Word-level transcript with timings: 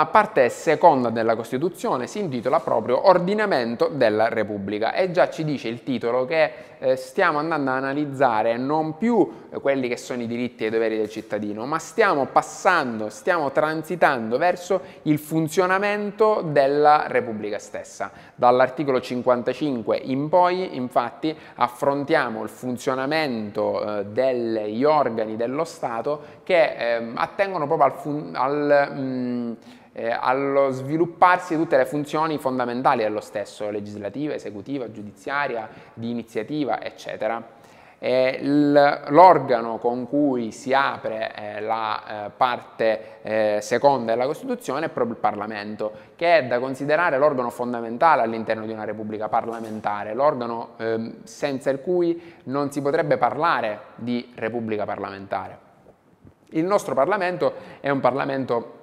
La 0.00 0.06
parte 0.06 0.48
seconda 0.48 1.10
della 1.10 1.36
Costituzione 1.36 2.06
si 2.06 2.20
intitola 2.20 2.60
proprio 2.60 3.06
Ordinamento 3.06 3.88
della 3.92 4.30
Repubblica 4.30 4.94
e 4.94 5.10
già 5.10 5.28
ci 5.28 5.44
dice 5.44 5.68
il 5.68 5.82
titolo 5.82 6.24
che 6.24 6.52
eh, 6.78 6.96
stiamo 6.96 7.38
andando 7.38 7.70
a 7.70 7.76
analizzare 7.76 8.56
non 8.56 8.96
più 8.96 9.30
eh, 9.50 9.60
quelli 9.60 9.88
che 9.88 9.98
sono 9.98 10.22
i 10.22 10.26
diritti 10.26 10.64
e 10.64 10.68
i 10.68 10.70
doveri 10.70 10.96
del 10.96 11.10
cittadino, 11.10 11.66
ma 11.66 11.78
stiamo 11.78 12.24
passando, 12.24 13.10
stiamo 13.10 13.52
transitando 13.52 14.38
verso 14.38 14.80
il 15.02 15.18
funzionamento 15.18 16.40
della 16.46 17.04
Repubblica 17.06 17.58
stessa. 17.58 18.10
Dall'articolo 18.34 19.02
55 19.02 19.98
in 19.98 20.30
poi, 20.30 20.76
infatti, 20.76 21.36
affrontiamo 21.56 22.42
il 22.42 22.48
funzionamento 22.48 23.98
eh, 23.98 24.06
degli 24.06 24.82
organi 24.82 25.36
dello 25.36 25.64
Stato 25.64 26.22
che 26.42 26.96
eh, 26.96 27.12
attengono 27.16 27.66
proprio 27.66 27.92
al, 28.32 28.32
al 28.32 28.92
mh, 28.94 29.00
mm, 29.00 29.52
eh, 29.92 30.10
allo 30.10 30.70
svilupparsi 30.70 31.56
di 31.56 31.62
tutte 31.62 31.76
le 31.76 31.84
funzioni 31.84 32.38
fondamentali 32.38 33.02
dello 33.02 33.20
stesso, 33.20 33.70
legislativa, 33.70 34.34
esecutiva, 34.34 34.90
giudiziaria, 34.90 35.68
di 35.94 36.10
iniziativa, 36.10 36.82
eccetera. 36.82 37.58
l'organo 38.02 39.76
con 39.76 40.08
cui 40.08 40.52
si 40.52 40.72
apre 40.72 41.34
eh, 41.34 41.60
la 41.60 42.26
eh, 42.26 42.30
parte 42.34 43.20
eh, 43.20 43.58
seconda 43.60 44.12
della 44.12 44.24
Costituzione 44.24 44.86
è 44.86 44.88
proprio 44.88 45.16
il 45.16 45.20
Parlamento, 45.20 45.92
che 46.16 46.38
è 46.38 46.46
da 46.46 46.58
considerare 46.58 47.18
l'organo 47.18 47.50
fondamentale 47.50 48.22
all'interno 48.22 48.64
di 48.64 48.72
una 48.72 48.84
Repubblica 48.84 49.28
parlamentare, 49.28 50.14
l'organo 50.14 50.70
ehm, 50.78 51.24
senza 51.24 51.68
il 51.68 51.82
cui 51.82 52.36
non 52.44 52.72
si 52.72 52.80
potrebbe 52.80 53.18
parlare 53.18 53.80
di 53.96 54.32
Repubblica 54.34 54.86
parlamentare. 54.86 55.68
Il 56.52 56.64
nostro 56.64 56.94
Parlamento 56.94 57.52
è 57.80 57.90
un 57.90 58.00
Parlamento 58.00 58.78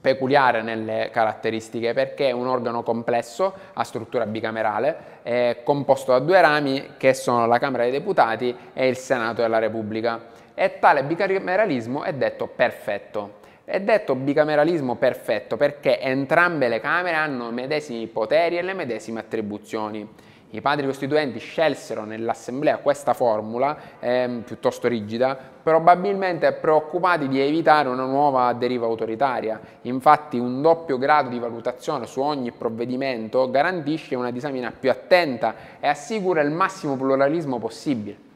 peculiare 0.00 0.62
nelle 0.62 1.10
caratteristiche 1.12 1.92
perché 1.92 2.28
è 2.28 2.32
un 2.32 2.46
organo 2.46 2.82
complesso 2.82 3.52
a 3.72 3.82
struttura 3.84 4.26
bicamerale, 4.26 4.96
è 5.22 5.60
composto 5.64 6.12
da 6.12 6.20
due 6.20 6.40
rami 6.40 6.90
che 6.96 7.14
sono 7.14 7.46
la 7.46 7.58
Camera 7.58 7.82
dei 7.82 7.92
Deputati 7.92 8.56
e 8.72 8.88
il 8.88 8.96
Senato 8.96 9.42
della 9.42 9.58
Repubblica 9.58 10.36
e 10.54 10.78
tale 10.78 11.04
bicameralismo 11.04 12.02
è 12.02 12.12
detto 12.12 12.46
perfetto. 12.46 13.36
È 13.64 13.80
detto 13.80 14.14
bicameralismo 14.14 14.94
perfetto 14.94 15.56
perché 15.56 16.00
entrambe 16.00 16.68
le 16.68 16.80
Camere 16.80 17.16
hanno 17.16 17.50
i 17.50 17.52
medesimi 17.52 18.06
poteri 18.06 18.56
e 18.56 18.62
le 18.62 18.72
medesime 18.72 19.20
attribuzioni. 19.20 20.08
I 20.50 20.62
padri 20.62 20.86
costituenti 20.86 21.38
scelsero 21.38 22.04
nell'assemblea 22.04 22.78
questa 22.78 23.12
formula, 23.12 23.76
eh, 24.00 24.40
piuttosto 24.46 24.88
rigida, 24.88 25.36
probabilmente 25.62 26.50
preoccupati 26.52 27.28
di 27.28 27.38
evitare 27.38 27.90
una 27.90 28.06
nuova 28.06 28.50
deriva 28.54 28.86
autoritaria. 28.86 29.60
Infatti 29.82 30.38
un 30.38 30.62
doppio 30.62 30.96
grado 30.96 31.28
di 31.28 31.38
valutazione 31.38 32.06
su 32.06 32.22
ogni 32.22 32.50
provvedimento 32.52 33.50
garantisce 33.50 34.14
una 34.14 34.30
disamina 34.30 34.72
più 34.72 34.90
attenta 34.90 35.54
e 35.80 35.86
assicura 35.86 36.40
il 36.40 36.50
massimo 36.50 36.96
pluralismo 36.96 37.58
possibile. 37.58 38.26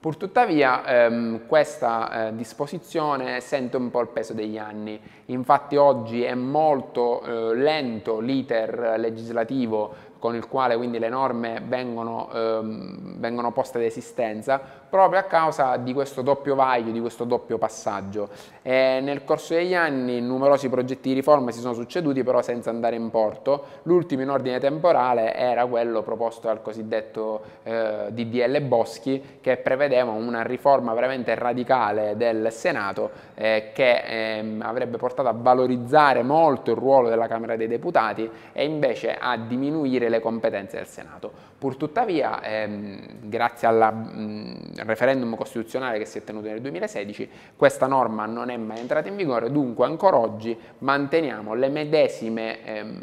Purtuttavia 0.00 0.86
ehm, 0.86 1.46
questa 1.48 2.28
eh, 2.28 2.36
disposizione 2.36 3.40
sente 3.40 3.76
un 3.76 3.90
po' 3.90 4.00
il 4.00 4.06
peso 4.06 4.32
degli 4.32 4.56
anni, 4.56 4.98
infatti 5.26 5.74
oggi 5.74 6.22
è 6.22 6.34
molto 6.34 7.20
eh, 7.20 7.56
lento 7.56 8.20
l'iter 8.20 8.94
legislativo 8.96 9.92
con 10.18 10.34
il 10.34 10.48
quale 10.48 10.76
quindi 10.76 10.98
le 10.98 11.08
norme 11.08 11.62
vengono, 11.64 12.28
ehm, 12.32 13.18
vengono 13.18 13.52
poste 13.52 13.78
ad 13.78 13.84
esistenza, 13.84 14.60
proprio 14.88 15.20
a 15.20 15.24
causa 15.24 15.76
di 15.76 15.92
questo 15.92 16.22
doppio 16.22 16.54
vaglio, 16.54 16.90
di 16.90 17.00
questo 17.00 17.24
doppio 17.24 17.58
passaggio. 17.58 18.28
E 18.62 19.00
nel 19.02 19.24
corso 19.24 19.54
degli 19.54 19.74
anni 19.74 20.20
numerosi 20.20 20.68
progetti 20.68 21.08
di 21.08 21.14
riforma 21.14 21.50
si 21.50 21.60
sono 21.60 21.74
succeduti 21.74 22.22
però 22.22 22.42
senza 22.42 22.70
andare 22.70 22.96
in 22.96 23.10
porto. 23.10 23.64
L'ultimo 23.82 24.22
in 24.22 24.30
ordine 24.30 24.58
temporale 24.58 25.34
era 25.34 25.66
quello 25.66 26.02
proposto 26.02 26.48
dal 26.48 26.62
cosiddetto 26.62 27.40
eh, 27.62 28.06
DDL 28.10 28.60
Boschi 28.62 29.38
che 29.40 29.58
prevedeva 29.58 30.10
una 30.10 30.42
riforma 30.42 30.94
veramente 30.94 31.34
radicale 31.34 32.16
del 32.16 32.50
Senato 32.50 33.10
eh, 33.34 33.70
che 33.72 34.02
eh, 34.06 34.56
avrebbe 34.60 34.96
portato 34.96 35.28
a 35.28 35.34
valorizzare 35.36 36.22
molto 36.22 36.70
il 36.70 36.76
ruolo 36.76 37.08
della 37.08 37.26
Camera 37.26 37.56
dei 37.56 37.68
Deputati 37.68 38.28
e 38.52 38.64
invece 38.64 39.16
a 39.18 39.36
diminuire 39.36 40.07
le 40.08 40.20
competenze 40.20 40.76
del 40.76 40.86
Senato. 40.86 41.30
Purtuttavia, 41.58 42.42
ehm, 42.42 43.28
grazie 43.28 43.68
al 43.68 43.94
mm, 43.94 44.54
referendum 44.84 45.34
costituzionale 45.36 45.98
che 45.98 46.04
si 46.04 46.18
è 46.18 46.24
tenuto 46.24 46.48
nel 46.48 46.60
2016, 46.60 47.30
questa 47.56 47.86
norma 47.86 48.26
non 48.26 48.50
è 48.50 48.56
mai 48.56 48.78
entrata 48.78 49.08
in 49.08 49.16
vigore, 49.16 49.50
dunque 49.50 49.86
ancora 49.86 50.16
oggi 50.16 50.56
manteniamo 50.78 51.54
le 51.54 51.68
medesime 51.68 52.64
ehm, 52.64 53.00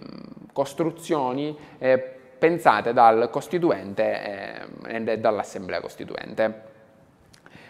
costruzioni 0.53 1.57
eh, 1.77 1.97
pensate 2.37 2.93
dal 2.93 3.29
Costituente 3.29 4.67
eh, 4.87 5.03
e 5.11 5.19
dall'Assemblea 5.19 5.81
Costituente. 5.81 6.73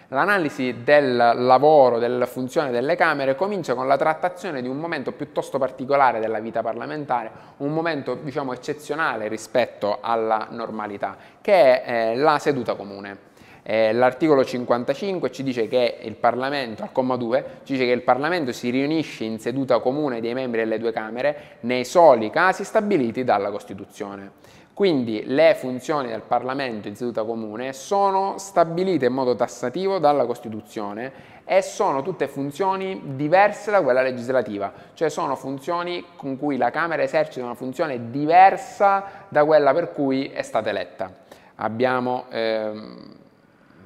L'analisi 0.09 0.83
del 0.83 1.15
lavoro, 1.15 1.97
della 1.97 2.27
funzione 2.27 2.69
delle 2.69 2.95
Camere 2.95 3.33
comincia 3.35 3.73
con 3.73 3.87
la 3.87 3.97
trattazione 3.97 4.61
di 4.61 4.67
un 4.67 4.77
momento 4.77 5.13
piuttosto 5.13 5.57
particolare 5.57 6.19
della 6.19 6.39
vita 6.39 6.61
parlamentare, 6.61 7.31
un 7.57 7.73
momento 7.73 8.13
diciamo 8.13 8.53
eccezionale 8.53 9.27
rispetto 9.27 9.97
alla 10.01 10.47
normalità, 10.51 11.17
che 11.41 11.81
è 11.81 12.11
eh, 12.11 12.15
la 12.17 12.37
seduta 12.37 12.75
comune. 12.75 13.33
Eh, 13.63 13.93
l'articolo 13.93 14.45
55 14.45 15.31
ci 15.31 15.41
dice 15.41 15.67
che 15.67 15.97
il 16.03 16.13
Parlamento, 16.13 16.83
al 16.83 16.91
comma 16.91 17.15
2, 17.15 17.61
ci 17.63 17.73
dice 17.73 17.85
che 17.85 17.91
il 17.91 18.03
Parlamento 18.03 18.51
si 18.51 18.69
riunisce 18.69 19.23
in 19.23 19.39
seduta 19.39 19.79
comune 19.79 20.21
dei 20.21 20.35
membri 20.35 20.59
delle 20.59 20.77
due 20.77 20.91
Camere 20.91 21.57
nei 21.61 21.83
soli 21.83 22.29
casi 22.29 22.63
stabiliti 22.63 23.23
dalla 23.23 23.49
Costituzione. 23.49 24.33
Quindi 24.75 25.23
le 25.25 25.55
funzioni 25.55 26.09
del 26.09 26.23
Parlamento 26.23 26.89
in 26.89 26.97
seduta 26.97 27.23
comune 27.23 27.71
sono 27.71 28.37
stabilite 28.37 29.05
in 29.05 29.13
modo 29.13 29.33
tassativo 29.33 29.99
dalla 29.99 30.25
Costituzione 30.25 31.13
e 31.45 31.61
sono 31.61 32.01
tutte 32.01 32.27
funzioni 32.27 33.15
diverse 33.15 33.71
da 33.71 33.81
quella 33.81 34.01
legislativa, 34.01 34.73
cioè 34.93 35.07
sono 35.07 35.37
funzioni 35.37 36.03
con 36.17 36.37
cui 36.37 36.57
la 36.57 36.71
Camera 36.71 37.01
esercita 37.03 37.45
una 37.45 37.53
funzione 37.53 38.09
diversa 38.09 39.05
da 39.29 39.45
quella 39.45 39.73
per 39.73 39.93
cui 39.93 40.27
è 40.27 40.41
stata 40.41 40.71
eletta. 40.71 41.09
Abbiamo 41.55 42.25
ehm, 42.29 43.24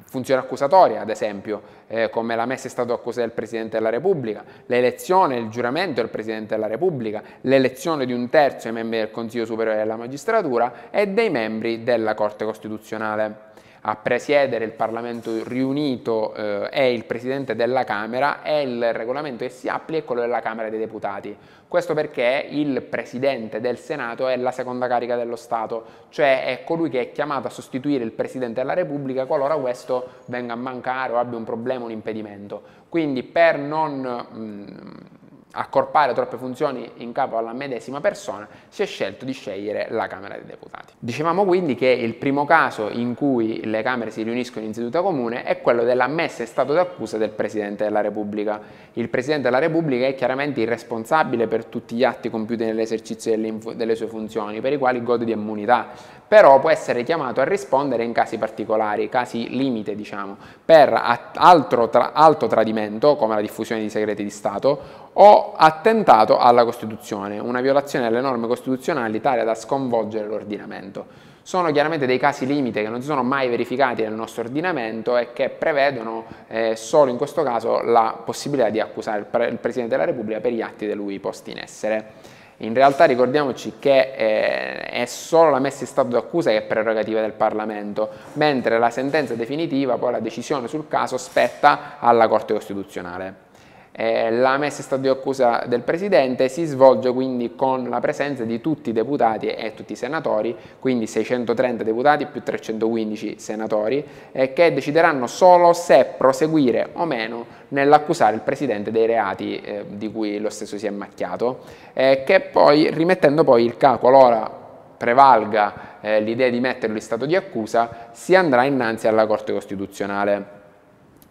funzione 0.09 0.42
accusatoria, 0.42 1.02
ad 1.02 1.09
esempio, 1.09 1.62
eh, 1.88 2.09
come 2.09 2.36
la 2.36 2.46
messa 2.46 2.66
in 2.66 2.72
stato 2.72 2.90
d'accusa 2.90 3.22
del 3.22 3.31
Presidente 3.31 3.78
della 3.78 3.90
Repubblica, 3.90 4.44
l'elezione 4.66 5.38
il 5.38 5.50
giuramento 5.50 6.02
del 6.02 6.09
Presidente 6.09 6.56
della 6.56 6.68
Repubblica, 6.68 7.22
l'elezione 7.42 8.06
di 8.06 8.14
un 8.14 8.30
terzo 8.30 8.68
ai 8.68 8.74
membri 8.74 9.00
del 9.00 9.12
Consiglio 9.12 9.46
Superiore 9.46 9.78
della 9.78 9.96
Magistratura 9.96 10.90
e 10.90 11.08
dei 11.08 11.30
membri 11.30 11.84
della 11.84 12.14
Corte 12.16 12.46
Costituzionale 12.46 13.48
a 13.82 13.96
presiedere 13.96 14.66
il 14.66 14.72
Parlamento 14.72 15.44
riunito 15.46 16.34
eh, 16.34 16.70
è 16.70 16.82
il 16.82 17.06
Presidente 17.06 17.56
della 17.56 17.84
Camera 17.84 18.44
e 18.44 18.62
il 18.62 18.94
regolamento 18.94 19.44
che 19.44 19.50
si 19.50 19.68
applica 19.70 20.02
è 20.02 20.06
quello 20.06 20.22
della 20.22 20.42
Camera 20.42 20.70
dei 20.70 20.80
Deputati. 20.80 21.36
Questo 21.68 21.94
perché 21.94 22.48
il 22.50 22.82
Presidente 22.82 23.62
del 23.62 23.78
Senato 23.78 24.28
è 24.28 24.36
la 24.38 24.52
seconda 24.52 24.88
carica 24.88 25.16
dello 25.16 25.36
Stato, 25.36 25.86
cioè 26.10 26.46
è 26.46 26.64
colui 26.64 26.90
che 26.90 27.00
è 27.00 27.12
chiamato 27.12 27.48
a 27.48 27.52
sostituire 27.52 28.04
il 28.04 28.12
Presidente 28.12 28.60
della 28.62 28.74
Repubblica 28.74 29.26
qualora 29.26 29.56
questo 29.56 30.08
venga 30.26 30.54
a 30.54 30.58
mancare 30.58 31.14
o 31.14 31.18
abbia 31.18 31.38
un 31.38 31.44
problema, 31.44 31.86
un 31.86 31.92
impedimento. 31.92 32.62
Quindi 32.90 33.24
per 33.24 33.58
non... 33.58 34.02
Mh, 34.32 35.18
accorpare 35.52 36.14
troppe 36.14 36.38
funzioni 36.38 36.92
in 36.98 37.12
capo 37.12 37.38
alla 37.38 37.54
medesima 37.54 38.00
persona, 38.00 38.48
si 38.68 38.84
è 38.84 38.86
scelto 38.86 39.26
di 39.26 39.34
scegliere 39.34 39.88
la 39.90 40.08
Camera 40.08 40.36
dei 40.36 40.46
Deputati. 40.46 40.94
Dicevamo 41.00 41.44
quindi 41.44 41.76
che 41.76 41.88
il 41.88 42.14
primo 42.16 42.46
caso 42.46 42.90
in 42.90 43.16
cui 43.16 43.66
le 43.66 43.81
Camere 43.81 44.12
si 44.12 44.22
riuniscono 44.22 44.66
in 44.66 44.74
seduta 44.74 45.01
comune 45.01 45.44
è 45.44 45.62
quello 45.62 45.84
della 45.84 46.07
messa 46.07 46.44
in 46.44 46.48
stato 46.48 46.74
d'accusa 46.74 47.18
del 47.18 47.31
Presidente 47.31 47.84
della 47.84 48.01
Repubblica. 48.01 48.62
Il 48.94 49.10
Presidente 49.10 49.44
della 49.44 49.60
Repubblica 49.60 50.06
è 50.06 50.13
chiaramente 50.13 50.62
il 50.62 50.68
responsabile 50.68 51.48
per 51.48 51.66
tutti 51.66 51.96
gli 51.96 52.04
atti 52.04 52.30
compiuti 52.30 52.66
nell'esercizio 52.66 53.31
delle, 53.31 53.57
delle 53.75 53.96
sue 53.96 54.07
funzioni, 54.07 54.62
per 54.62 54.74
i 54.74 54.78
quali 54.78 55.01
gode 55.01 55.25
di 55.25 55.31
immunità, 55.31 55.90
però 56.30 56.60
può 56.60 56.70
essere 56.70 57.02
chiamato 57.04 57.42
a 57.42 57.44
rispondere 57.44 58.04
in 58.04 58.14
casi 58.14 58.38
particolari, 58.38 59.10
casi 59.10 59.50
limite 59.50 59.96
diciamo, 59.96 60.38
per 60.64 60.94
altro 61.34 61.90
tra, 61.90 62.14
alto 62.14 62.46
tradimento 62.46 63.16
come 63.16 63.34
la 63.34 63.42
diffusione 63.42 63.81
di 63.81 63.90
segreti 63.90 64.24
di 64.24 64.30
Stato 64.30 65.10
o 65.14 65.54
attentato 65.58 66.38
alla 66.38 66.64
Costituzione, 66.66 67.40
una 67.40 67.62
violazione 67.62 68.08
delle 68.08 68.22
norme 68.22 68.46
costituzionali 68.46 69.20
tale 69.20 69.44
da 69.44 69.56
sconvolgere 69.56 70.28
l'ordinamento. 70.28 71.28
Sono 71.42 71.72
chiaramente 71.72 72.06
dei 72.06 72.20
casi 72.20 72.46
limite 72.46 72.84
che 72.84 72.90
non 72.90 73.02
si 73.02 73.08
sono 73.08 73.24
mai 73.24 73.50
verificati 73.50 74.04
nel 74.04 74.14
nostro 74.14 74.44
ordinamento 74.44 75.18
e 75.18 75.34
che 75.34 75.50
prevedono 75.50 76.25
eh, 76.48 76.75
solo 76.75 77.10
in 77.10 77.18
questo 77.18 77.42
caso 77.42 77.82
la 77.82 78.22
possibilità 78.24 78.70
di 78.70 78.80
accusare 78.80 79.18
il, 79.18 79.25
pre 79.25 79.48
il 79.48 79.58
Presidente 79.58 79.96
della 79.96 80.08
Repubblica 80.08 80.40
per 80.40 80.52
gli 80.52 80.62
atti 80.62 80.86
da 80.86 80.94
lui 80.94 81.18
posti 81.18 81.50
in 81.50 81.58
essere. 81.58 82.38
In 82.62 82.74
realtà 82.74 83.06
ricordiamoci 83.06 83.74
che 83.80 84.14
eh, 84.16 84.80
è 84.82 85.06
solo 85.06 85.50
la 85.50 85.60
messa 85.60 85.82
in 85.82 85.88
stato 85.88 86.10
d'accusa 86.10 86.50
che 86.52 86.58
è 86.58 86.62
prerogativa 86.64 87.22
del 87.22 87.32
Parlamento, 87.32 88.10
mentre 88.34 88.78
la 88.78 88.90
sentenza 88.90 89.34
definitiva, 89.36 89.98
poi 89.98 90.12
la 90.12 90.20
decisione 90.20 90.68
sul 90.68 90.88
caso, 90.88 91.18
spetta 91.18 91.98
alla 92.00 92.28
Corte 92.28 92.54
Costituzionale. 92.54 93.49
Eh, 93.91 94.31
la 94.31 94.57
messa 94.57 94.77
in 94.77 94.83
stato 94.83 95.01
di 95.01 95.07
accusa 95.07 95.63
del 95.68 95.81
Presidente 95.81 96.47
si 96.47 96.63
svolge 96.65 97.12
quindi 97.12 97.56
con 97.56 97.89
la 97.89 98.00
presenza 98.00 98.44
di 98.44 98.62
tutti 98.62 98.91
i 98.91 98.94
deputati 98.94 99.47
e 99.47 99.74
tutti 99.74 99.94
i 99.94 99.95
senatori, 99.95 100.56
quindi 100.80 101.07
630 101.07 101.83
deputati 101.83 102.25
più 102.27 102.44
315 102.44 103.39
senatori, 103.39 104.06
eh, 104.31 104.53
che 104.53 104.74
decideranno 104.74 105.27
solo 105.27 105.74
se 105.74 106.13
proseguire 106.18 106.89
o 106.94 107.06
meno 107.06 107.45
nell'accusare 107.69 108.36
il 108.36 108.41
Presidente 108.41 108.91
dei 108.91 109.06
reati 109.06 109.59
eh, 109.59 109.86
di 109.89 110.12
cui 110.12 110.39
lo 110.39 110.50
stesso 110.50 110.77
si 110.77 110.86
è 110.86 110.91
macchiato, 110.91 111.59
eh, 111.94 112.24
che 112.25 112.41
poi, 112.41 112.91
rimettendo 112.91 113.44
poi 113.44 113.65
il 113.65 113.75
capo, 113.75 113.97
qualora 114.00 114.50
prevalga 114.97 115.97
eh, 116.01 116.19
l'idea 116.19 116.50
di 116.50 116.59
metterlo 116.59 116.95
in 116.95 117.01
stato 117.01 117.25
di 117.25 117.36
accusa, 117.36 118.09
si 118.12 118.36
andrà 118.36 118.63
innanzi 118.63 119.07
alla 119.07 119.25
Corte 119.25 119.53
Costituzionale 119.53 120.57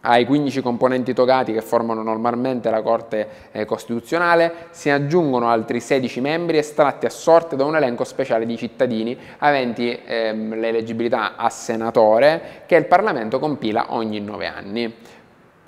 ai 0.03 0.25
15 0.25 0.63
componenti 0.63 1.13
togati 1.13 1.53
che 1.53 1.61
formano 1.61 2.03
normalmente 2.03 2.71
la 2.71 2.83
Corte 2.83 3.29
eh, 3.53 3.65
Costituzionale 3.65 4.67
si 4.71 4.91
aggiungono 4.91 5.49
altri 5.49 5.81
16 5.81 6.21
membri 6.21 6.59
estratti 6.59 7.07
a 7.07 7.11
sorte 7.11 7.57
da 7.57 7.65
un 7.65 7.77
elenco 7.77 8.05
speciale 8.05 8.47
di 8.47 8.57
cittadini 8.57 9.17
aventi 9.39 9.99
ehm, 10.05 10.59
l'eleggibilità 10.59 11.37
a 11.37 11.51
senatore 11.51 12.63
che 12.67 12.77
il 12.77 12.87
Parlamento 12.87 13.39
compila 13.39 13.87
ogni 13.89 14.21
9 14.21 14.47
anni 14.47 14.95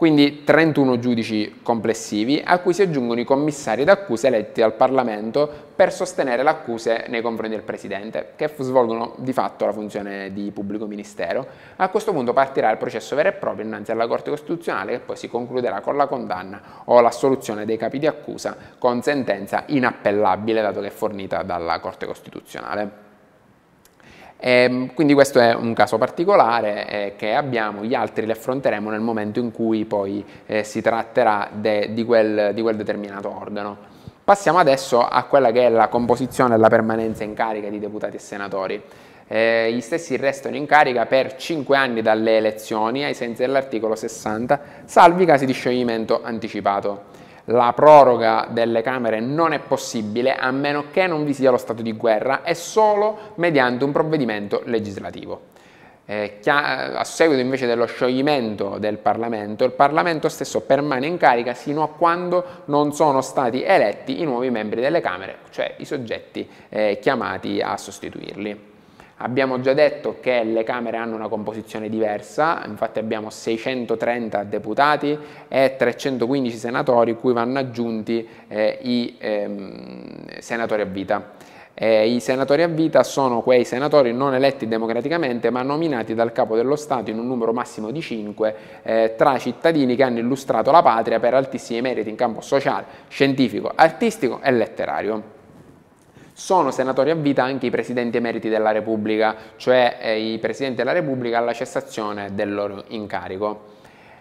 quindi 0.01 0.45
31 0.45 0.99
giudici 0.99 1.61
complessivi 1.63 2.41
a 2.43 2.61
cui 2.61 2.73
si 2.73 2.81
aggiungono 2.81 3.21
i 3.21 3.25
commissari 3.25 3.85
d'accusa 3.85 4.29
eletti 4.29 4.63
dal 4.63 4.73
Parlamento 4.73 5.47
per 5.77 5.93
sostenere 5.93 6.43
le 6.43 6.49
accuse 6.49 7.05
nei 7.09 7.21
confronti 7.21 7.55
del 7.55 7.65
Presidente, 7.65 8.33
che 8.35 8.51
svolgono 8.61 9.13
di 9.19 9.35
fatto 9.35 9.67
la 9.67 9.75
funzione 9.75 10.33
di 10.33 10.53
pubblico 10.53 10.87
ministero. 10.87 11.47
A 11.77 11.91
questo 11.91 12.13
punto 12.13 12.33
partirà 12.33 12.71
il 12.71 12.79
processo 12.79 13.15
vero 13.15 13.29
e 13.29 13.33
proprio 13.33 13.67
innanzi 13.67 13.91
alla 13.91 14.07
Corte 14.07 14.31
Costituzionale 14.31 14.93
che 14.93 15.01
poi 15.01 15.17
si 15.17 15.29
concluderà 15.29 15.83
con 15.83 15.99
la 15.99 16.07
condanna 16.07 16.63
o 16.87 16.99
l'assoluzione 17.03 17.67
dei 17.67 17.77
capi 17.77 17.99
di 17.99 18.07
accusa 18.07 18.57
con 18.79 19.03
sentenza 19.03 19.65
inappellabile 19.67 20.63
dato 20.63 20.81
che 20.81 20.87
è 20.87 20.91
fornita 20.91 21.43
dalla 21.43 21.79
Corte 21.79 22.07
Costituzionale. 22.07 23.10
E 24.43 24.63
ehm, 24.63 24.95
quindi 24.95 25.13
questo 25.13 25.39
è 25.39 25.55
un 25.55 25.75
caso 25.75 25.99
particolare 25.99 26.89
eh, 26.89 27.13
che 27.17 27.35
abbiamo, 27.35 27.85
gli 27.85 27.95
altri 27.95 28.25
li 28.25 28.33
affronteremo 28.33 28.89
nel 28.89 29.01
momento 29.01 29.39
in 29.39 29.53
cui 29.53 29.85
poi 29.85 30.25
eh, 30.47 30.65
si 30.65 30.81
tratterà 30.81 31.51
de, 31.53 31.93
di, 31.93 32.05
quel, 32.05 32.53
di, 32.55 32.63
quel, 32.63 32.77
determinato 32.77 33.31
organo. 33.39 33.77
Passiamo 34.25 34.59
adesso 34.59 35.07
a 35.07 35.25
quella 35.25 35.51
che 35.51 35.67
è 35.67 35.69
la 35.69 35.89
composizione 35.89 36.55
e 36.55 36.59
la 36.59 36.69
permanenza 36.69 37.23
in 37.23 37.35
carica 37.35 37.69
di 37.69 37.79
deputati 37.79 38.17
e 38.17 38.21
senatori. 38.21 38.83
Eh, 39.29 39.73
gli 39.73 39.81
stessi 39.81 40.17
restano 40.17 40.57
in 40.57 40.67
carica 40.67 41.05
per 41.05 41.37
5 41.37 41.77
anni 41.77 42.01
dalle 42.01 42.39
elezioni 42.39 43.05
ai 43.05 43.15
sensi 43.15 43.43
dell'articolo 43.43 43.95
60, 43.95 44.61
salvi 44.87 45.27
casi 45.27 45.45
di 45.45 45.53
scioglimento 45.53 46.21
anticipato 46.23 47.10
la 47.51 47.73
proroga 47.75 48.47
delle 48.51 48.83
Camere 48.83 49.21
non 49.21 49.53
è 49.53 49.59
possibile 49.59 50.35
a 50.35 50.51
meno 50.51 50.87
che 50.91 51.07
non 51.07 51.25
vi 51.25 51.35
sia 51.35 51.51
lo 51.51 51.57
stato 51.57 51.83
di 51.83 51.93
guerra 51.93 52.43
e 52.43 52.55
solo 52.55 53.33
mediante 53.37 53.85
un 53.85 53.93
provvedimento 53.93 54.63
legislativo. 54.65 55.49
Eh, 56.07 56.41
a 56.45 57.05
seguito 57.05 57.41
invece 57.41 57.67
dello 57.67 57.87
scioglimento 57.87 58.79
del 58.79 58.99
Parlamento, 58.99 59.65
il 59.65 59.71
Parlamento 59.71 60.29
stesso 60.29 60.63
permane 60.63 61.07
in 61.07 61.17
carica 61.17 61.55
sino 61.55 61.85
a 61.85 61.89
quando 61.89 62.63
non 62.67 62.93
sono 62.93 63.21
stati 63.21 63.63
eletti 63.63 64.21
i 64.21 64.25
nuovi 64.25 64.51
membri 64.51 64.81
delle 64.81 65.01
Camere, 65.01 65.37
cioè 65.51 65.75
i 65.79 65.85
soggetti 65.85 66.49
eh, 66.69 66.99
chiamati 67.01 67.61
a 67.61 67.77
sostituirli. 67.77 68.70
Abbiamo 69.23 69.61
già 69.61 69.75
detto 69.75 70.17
che 70.19 70.43
le 70.45 70.65
Camere 70.65 70.97
hanno 70.97 71.15
una 71.15 71.29
composizione 71.29 71.91
diversa, 71.91 72.63
infatti 72.65 72.99
abbiamo 72.99 73.29
630 73.29 74.45
deputati 74.45 75.19
e 75.47 75.75
315 75.77 76.57
senatori, 76.57 77.15
cui 77.17 77.35
vanno 77.35 77.59
aggiunti 77.59 78.27
eh, 78.49 78.79
i 78.81 79.17
ehm, 79.19 80.39
senatori 80.39 80.81
a 80.81 80.87
vita. 80.87 81.33
Eh, 81.75 82.15
I 82.15 82.21
senatori 82.21 82.63
a 82.63 82.67
vita 82.69 83.03
sono 83.03 83.43
quei 83.43 83.67
senatori 83.67 84.15
non 84.15 84.35
eletti 84.35 84.67
democraticamente 84.67 85.51
ma 85.51 85.61
nominati 85.61 86.15
dal 86.15 86.33
capo 86.33 86.57
dello 86.57 86.77
Stato 86.77 87.11
in 87.11 87.19
un 87.19 87.27
numero 87.27 87.53
massimo 87.53 87.91
di 87.91 88.01
5 88.01 88.55
eh, 88.83 89.15
tra 89.19 89.39
cittadini 89.39 89.97
che 89.97 90.03
hanno 90.03 90.19
illustrato 90.19 90.71
la 90.71 90.81
patria 90.81 91.21
per 91.21 91.35
altissimi 91.35 91.83
meriti 91.83 92.09
in 92.09 92.17
campo 92.17 92.41
sociale, 92.41 92.87
scientifico, 93.09 93.71
artistico 93.75 94.41
e 94.43 94.51
letterario 94.51 95.39
sono 96.41 96.71
senatori 96.71 97.11
a 97.11 97.15
vita 97.15 97.45
anche 97.45 97.67
i 97.67 97.71
presidenti 97.71 98.17
emeriti 98.17 98.49
della 98.49 98.71
Repubblica, 98.71 99.37
cioè 99.57 99.99
eh, 100.01 100.33
i 100.33 100.39
presidenti 100.39 100.79
della 100.79 100.93
Repubblica 100.93 101.37
alla 101.37 101.53
cessazione 101.53 102.35
del 102.35 102.55
loro 102.55 102.85
incarico. 102.89 103.77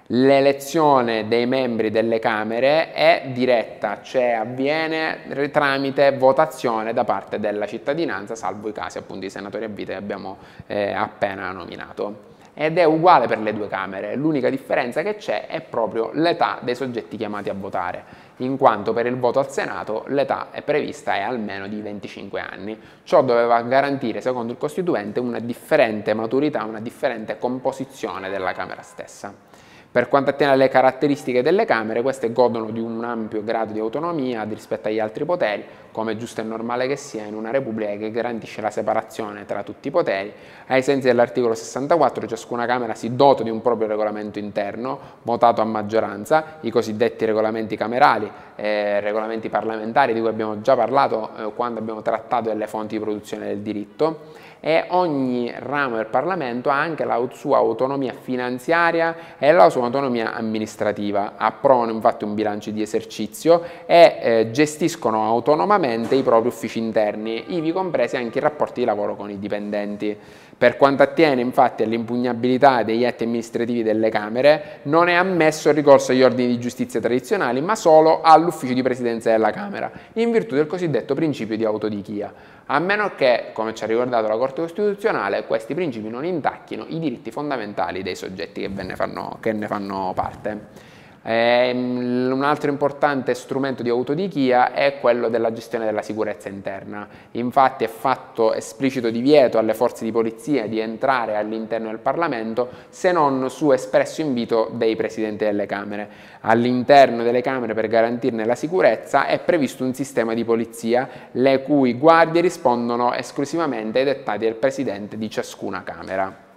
L'elezione 0.08 1.30
dei 1.30 1.46
membri 1.46 1.92
delle 1.92 2.20
Camere 2.20 2.92
è 2.92 3.30
diretta, 3.34 4.02
cioè 4.02 4.32
avviene 4.32 5.50
tramite 5.50 6.12
votazione 6.12 6.92
da 6.92 7.06
parte 7.06 7.40
della 7.40 7.66
cittadinanza, 7.66 8.36
salvo 8.36 8.68
i 8.68 8.74
casi 8.74 8.98
appunto 8.98 9.22
di 9.22 9.30
senatori 9.30 9.64
a 9.64 9.70
vita 9.70 9.94
che 9.94 10.00
abbiamo 10.00 10.40
eh, 10.68 10.92
appena 10.92 11.52
nominato. 11.52 12.28
Ed 12.54 12.78
è 12.78 12.84
uguale 12.84 13.28
per 13.28 13.40
le 13.40 13.54
due 13.54 13.70
Camere, 13.70 14.18
l'unica 14.18 14.50
differenza 14.50 15.04
che 15.04 15.16
c'è 15.16 15.48
è 15.48 15.62
proprio 15.62 16.10
l'età 16.14 16.58
dei 16.62 16.76
soggetti 16.76 17.16
chiamati 17.16 17.50
a 17.50 17.54
votare 17.54 18.04
in 18.40 18.58
quanto 18.58 18.94
per 18.94 19.06
il 19.06 19.18
voto 19.18 19.40
al 19.40 19.52
Senato 19.52 20.04
l'età 20.08 20.52
è 20.52 20.62
prevista 20.62 21.16
è 21.16 21.22
almeno 21.22 21.68
di 21.68 21.82
25 21.82 22.40
anni. 22.40 22.80
Ciò 23.04 23.24
doveva 23.24 23.62
garantire, 23.64 24.22
secondo 24.22 24.52
il 24.52 24.58
Costituente, 24.58 25.20
una 25.20 25.40
differente 25.40 26.14
maturità, 26.14 26.64
una 26.64 26.80
differente 26.80 27.38
composizione 27.38 28.30
della 28.30 28.54
Camera 28.54 28.82
stessa. 28.82 29.49
Per 29.92 30.08
quanto 30.08 30.30
attiene 30.30 30.52
alle 30.52 30.68
caratteristiche 30.68 31.42
delle 31.42 31.66
Camere, 31.66 32.04
queste 32.04 32.32
godono 32.32 32.70
di 32.70 32.80
un 32.80 33.04
ampio 33.04 33.44
grado 33.44 33.74
di 33.74 33.80
autonomia 33.80 34.44
rispetto 34.44 34.88
agli 34.88 35.00
altri 35.00 35.26
poteri, 35.26 35.66
come 35.92 36.12
è 36.12 36.16
giusto 36.16 36.42
e 36.42 36.44
normale 36.44 36.86
che 36.86 36.96
sia 36.96 37.26
in 37.26 37.34
una 37.34 37.50
Repubblica 37.50 37.96
che 37.96 38.12
garantisce 38.12 38.62
la 38.62 38.70
separazione 38.70 39.46
tra 39.48 39.64
tutti 39.64 39.88
i 39.88 39.92
poteri. 39.92 40.32
Ai 40.68 40.84
sensi 40.84 41.08
dell'articolo 41.08 41.56
64 41.56 42.28
ciascuna 42.28 42.68
Camera 42.68 42.94
si 42.94 43.16
dota 43.16 43.42
di 43.42 43.50
un 43.50 43.64
proprio 43.64 43.88
regolamento 43.88 44.38
interno, 44.38 45.00
votato 45.24 45.62
a 45.62 45.66
maggioranza, 45.66 46.58
i 46.62 46.70
cosiddetti 46.70 47.26
regolamenti 47.26 47.76
camerali, 47.76 48.32
eh, 48.58 49.00
regolamenti 49.00 49.50
parlamentari 49.50 50.14
di 50.14 50.20
cui 50.20 50.30
abbiamo 50.30 50.62
già 50.62 50.76
parlato 50.76 51.32
eh, 51.36 51.52
quando 51.56 51.80
abbiamo 51.80 52.04
trattato 52.04 52.50
delle 52.50 52.68
fonti 52.68 52.96
di 52.96 53.04
produzione 53.04 53.48
del 53.48 53.62
diritto 53.62 54.48
e 54.60 54.86
ogni 54.90 55.52
ramo 55.58 55.96
del 55.96 56.08
Parlamento 56.08 56.70
ha 56.70 56.80
anche 56.80 57.06
la 57.06 57.22
sua 57.32 57.58
autonomia 57.58 58.14
finanziaria 58.14 59.16
e 59.38 59.52
la 59.52 59.70
sua 59.70 59.86
autonomia 59.86 60.34
amministrativa. 60.34 61.34
Approvano 61.38 61.92
infatti 61.92 62.24
un 62.24 62.34
bilancio 62.34 62.72
di 62.72 62.82
esercizio 62.82 63.64
e 63.86 64.18
eh, 64.22 64.52
gestiscono 64.52 65.26
autonomamente 65.26 66.16
i 66.16 66.24
propri 66.24 66.50
uffici 66.50 66.80
interni, 66.80 67.56
ivi 67.56 67.72
compresi 67.72 68.18
anche 68.18 68.38
i 68.40 68.42
rapporti 68.42 68.82
di 68.82 68.86
lavoro 68.86 69.16
con 69.16 69.30
i 69.30 69.40
dipendenti. 69.40 70.18
Per 70.60 70.76
quanto 70.76 71.04
attiene 71.04 71.40
infatti 71.40 71.84
all'impugnabilità 71.84 72.84
degli 72.84 73.06
atti 73.06 73.24
amministrativi 73.24 73.82
delle 73.82 74.10
Camere, 74.10 74.80
non 74.84 75.08
è 75.08 75.14
ammesso 75.14 75.70
il 75.70 75.76
ricorso 75.76 76.12
agli 76.12 76.22
ordini 76.22 76.50
di 76.50 76.60
giustizia 76.60 77.00
tradizionali, 77.00 77.62
ma 77.62 77.76
solo 77.76 78.20
all'ufficio 78.22 78.74
di 78.74 78.82
presidenza 78.82 79.32
della 79.32 79.52
Camera, 79.52 79.90
in 80.16 80.32
virtù 80.32 80.56
del 80.56 80.68
cosiddetto 80.68 81.16
principio 81.16 81.56
di 81.56 81.64
autodichia, 81.64 82.34
a 82.72 82.80
meno 82.80 83.16
che, 83.16 83.50
come 83.54 83.74
ci 83.74 83.84
ha 83.84 83.88
ricordato 83.88 84.28
la 84.28 84.38
Corte 84.38 84.62
Costituzionale, 84.62 85.46
questi 85.46 85.74
principi 85.74 86.08
non 86.08 86.24
intacchino 86.24 86.86
i 86.88 87.00
diritti 87.00 87.32
fondamentali 87.32 88.04
dei 88.04 88.16
soggetti 88.16 88.62
che, 88.62 88.84
ne 88.84 88.96
fanno, 88.96 89.38
che 89.40 89.54
ne 89.54 89.66
fanno 89.66 90.12
parte. 90.14 90.88
Ehm, 91.24 92.32
un 92.32 92.44
altro 92.44 92.72
importante 92.72 93.34
strumento 93.34 93.84
di 93.84 93.90
autodichia 93.90 94.72
è 94.72 95.00
quello 95.00 95.28
della 95.28 95.52
gestione 95.52 95.86
della 95.86 96.02
sicurezza 96.02 96.50
interna. 96.50 97.08
Infatti 97.32 97.84
è 97.84 97.88
fatto 97.88 98.54
esplicito 98.54 99.10
divieto 99.10 99.58
alle 99.58 99.74
forze 99.74 100.06
di 100.06 100.12
polizia 100.12 100.68
di 100.68 100.80
entrare 100.80 101.36
all'interno 101.36 101.90
del 101.90 102.00
Parlamento 102.00 102.70
se 102.90 103.12
non 103.12 103.50
su 103.50 103.72
espresso 103.72 104.22
invito 104.22 104.70
dei 104.74 104.96
presidenti 104.96 105.44
delle 105.44 105.66
Camere. 105.66 106.10
All'interno 106.42 107.24
delle 107.24 107.42
Camere 107.42 107.74
per 107.74 107.88
garantirne 107.88 108.46
la 108.46 108.56
sicurezza 108.56 109.26
è 109.26 109.40
previsto 109.40 109.84
un 109.84 109.94
sistema 109.94 110.34
di 110.34 110.46
polizia 110.46 111.10
le 111.32 111.62
cui 111.64 111.96
guardie 111.96 112.42
rispondono 112.42 113.14
esclusivamente 113.14 114.00
ai 114.00 114.06
dettati 114.06 114.40
del 114.40 114.56
presidente 114.56 115.18
di 115.18 115.30
ciascuna 115.30 115.84
Camera. 115.84 116.49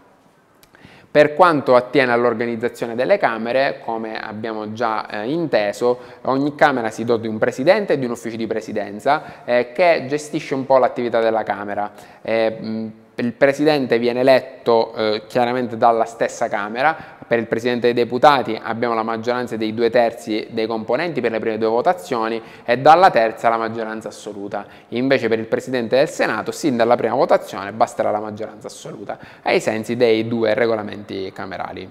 Per 1.12 1.34
quanto 1.34 1.76
attiene 1.76 2.10
all'organizzazione 2.10 2.94
delle 2.94 3.18
Camere, 3.18 3.80
come 3.84 4.18
abbiamo 4.18 4.72
già 4.72 5.06
eh, 5.06 5.30
inteso, 5.30 5.98
ogni 6.22 6.54
Camera 6.54 6.88
si 6.88 7.04
dota 7.04 7.20
di 7.20 7.28
un 7.28 7.36
Presidente 7.36 7.92
e 7.92 7.98
di 7.98 8.06
un 8.06 8.12
ufficio 8.12 8.38
di 8.38 8.46
Presidenza 8.46 9.44
eh, 9.44 9.72
che 9.72 10.06
gestisce 10.08 10.54
un 10.54 10.64
po' 10.64 10.78
l'attività 10.78 11.20
della 11.20 11.42
Camera. 11.42 11.92
Eh, 12.22 12.90
il 13.14 13.32
Presidente 13.32 13.98
viene 13.98 14.20
eletto 14.20 14.94
eh, 14.94 15.22
chiaramente 15.26 15.76
dalla 15.76 16.06
stessa 16.06 16.48
Camera, 16.48 17.18
per 17.32 17.40
il 17.40 17.46
Presidente 17.46 17.90
dei 17.90 17.94
Deputati 17.94 18.60
abbiamo 18.62 18.92
la 18.92 19.02
maggioranza 19.02 19.56
dei 19.56 19.72
due 19.72 19.88
terzi 19.88 20.48
dei 20.50 20.66
componenti 20.66 21.22
per 21.22 21.30
le 21.30 21.38
prime 21.38 21.56
due 21.56 21.68
votazioni 21.68 22.38
e 22.62 22.76
dalla 22.76 23.08
terza 23.08 23.48
la 23.48 23.56
maggioranza 23.56 24.08
assoluta. 24.08 24.66
Invece 24.88 25.28
per 25.28 25.38
il 25.38 25.46
Presidente 25.46 25.96
del 25.96 26.10
Senato, 26.10 26.52
sin 26.52 26.76
dalla 26.76 26.94
prima 26.94 27.14
votazione, 27.14 27.72
basterà 27.72 28.10
la 28.10 28.20
maggioranza 28.20 28.66
assoluta, 28.66 29.18
ai 29.44 29.60
sensi 29.60 29.96
dei 29.96 30.28
due 30.28 30.52
regolamenti 30.52 31.32
camerali. 31.32 31.90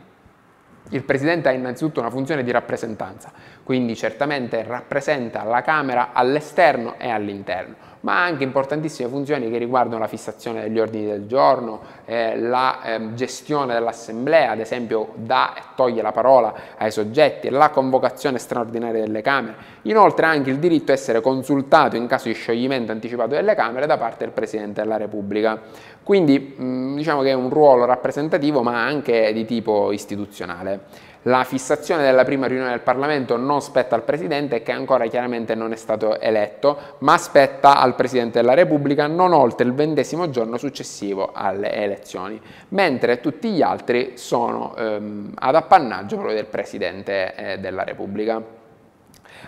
Il 0.89 1.03
Presidente 1.03 1.49
ha 1.49 1.53
innanzitutto 1.53 2.01
una 2.01 2.11
funzione 2.11 2.43
di 2.43 2.51
rappresentanza, 2.51 3.31
quindi 3.63 3.95
certamente 3.95 4.61
rappresenta 4.61 5.41
la 5.41 5.63
Camera 5.63 6.09
all'esterno 6.13 6.99
e 6.99 7.09
all'interno 7.09 7.90
ma 8.01 8.23
anche 8.23 8.43
importantissime 8.43 9.09
funzioni 9.09 9.49
che 9.49 9.57
riguardano 9.57 9.99
la 9.99 10.07
fissazione 10.07 10.61
degli 10.61 10.79
ordini 10.79 11.05
del 11.05 11.27
giorno, 11.27 11.81
eh, 12.05 12.37
la 12.37 12.81
eh, 12.83 13.13
gestione 13.13 13.73
dell'assemblea, 13.73 14.51
ad 14.51 14.59
esempio 14.59 15.09
dà 15.15 15.53
e 15.55 15.61
toglie 15.75 16.01
la 16.01 16.11
parola 16.11 16.53
ai 16.77 16.91
soggetti, 16.91 17.49
la 17.49 17.69
convocazione 17.69 18.37
straordinaria 18.39 19.01
delle 19.01 19.21
Camere, 19.21 19.55
inoltre 19.83 20.25
anche 20.25 20.49
il 20.49 20.57
diritto 20.57 20.91
a 20.91 20.95
essere 20.95 21.21
consultato 21.21 21.95
in 21.95 22.07
caso 22.07 22.27
di 22.27 22.33
scioglimento 22.33 22.91
anticipato 22.91 23.35
delle 23.35 23.55
Camere 23.55 23.85
da 23.85 23.97
parte 23.97 24.23
del 24.25 24.33
Presidente 24.33 24.81
della 24.81 24.97
Repubblica. 24.97 25.59
Quindi 26.03 26.55
mh, 26.57 26.95
diciamo 26.95 27.21
che 27.21 27.29
è 27.29 27.33
un 27.33 27.49
ruolo 27.49 27.85
rappresentativo 27.85 28.63
ma 28.63 28.83
anche 28.83 29.31
di 29.33 29.45
tipo 29.45 29.91
istituzionale. 29.91 31.09
La 31.25 31.43
fissazione 31.43 32.01
della 32.01 32.23
prima 32.23 32.47
riunione 32.47 32.71
del 32.71 32.79
Parlamento 32.79 33.37
non 33.37 33.61
spetta 33.61 33.93
al 33.93 34.01
Presidente 34.01 34.63
che 34.63 34.71
ancora 34.71 35.05
chiaramente 35.05 35.53
non 35.53 35.71
è 35.71 35.75
stato 35.75 36.19
eletto, 36.19 36.95
ma 36.99 37.15
spetta 37.19 37.77
al 37.77 37.93
Presidente 37.93 38.39
della 38.39 38.55
Repubblica 38.55 39.05
non 39.05 39.31
oltre 39.31 39.67
il 39.67 39.73
ventesimo 39.75 40.31
giorno 40.31 40.57
successivo 40.57 41.29
alle 41.31 41.73
elezioni, 41.73 42.41
mentre 42.69 43.19
tutti 43.19 43.51
gli 43.51 43.61
altri 43.61 44.13
sono 44.15 44.75
ehm, 44.75 45.33
ad 45.35 45.53
appannaggio 45.53 46.15
proprio 46.15 46.35
del 46.35 46.47
Presidente 46.47 47.35
eh, 47.35 47.59
della 47.59 47.83
Repubblica. 47.83 48.59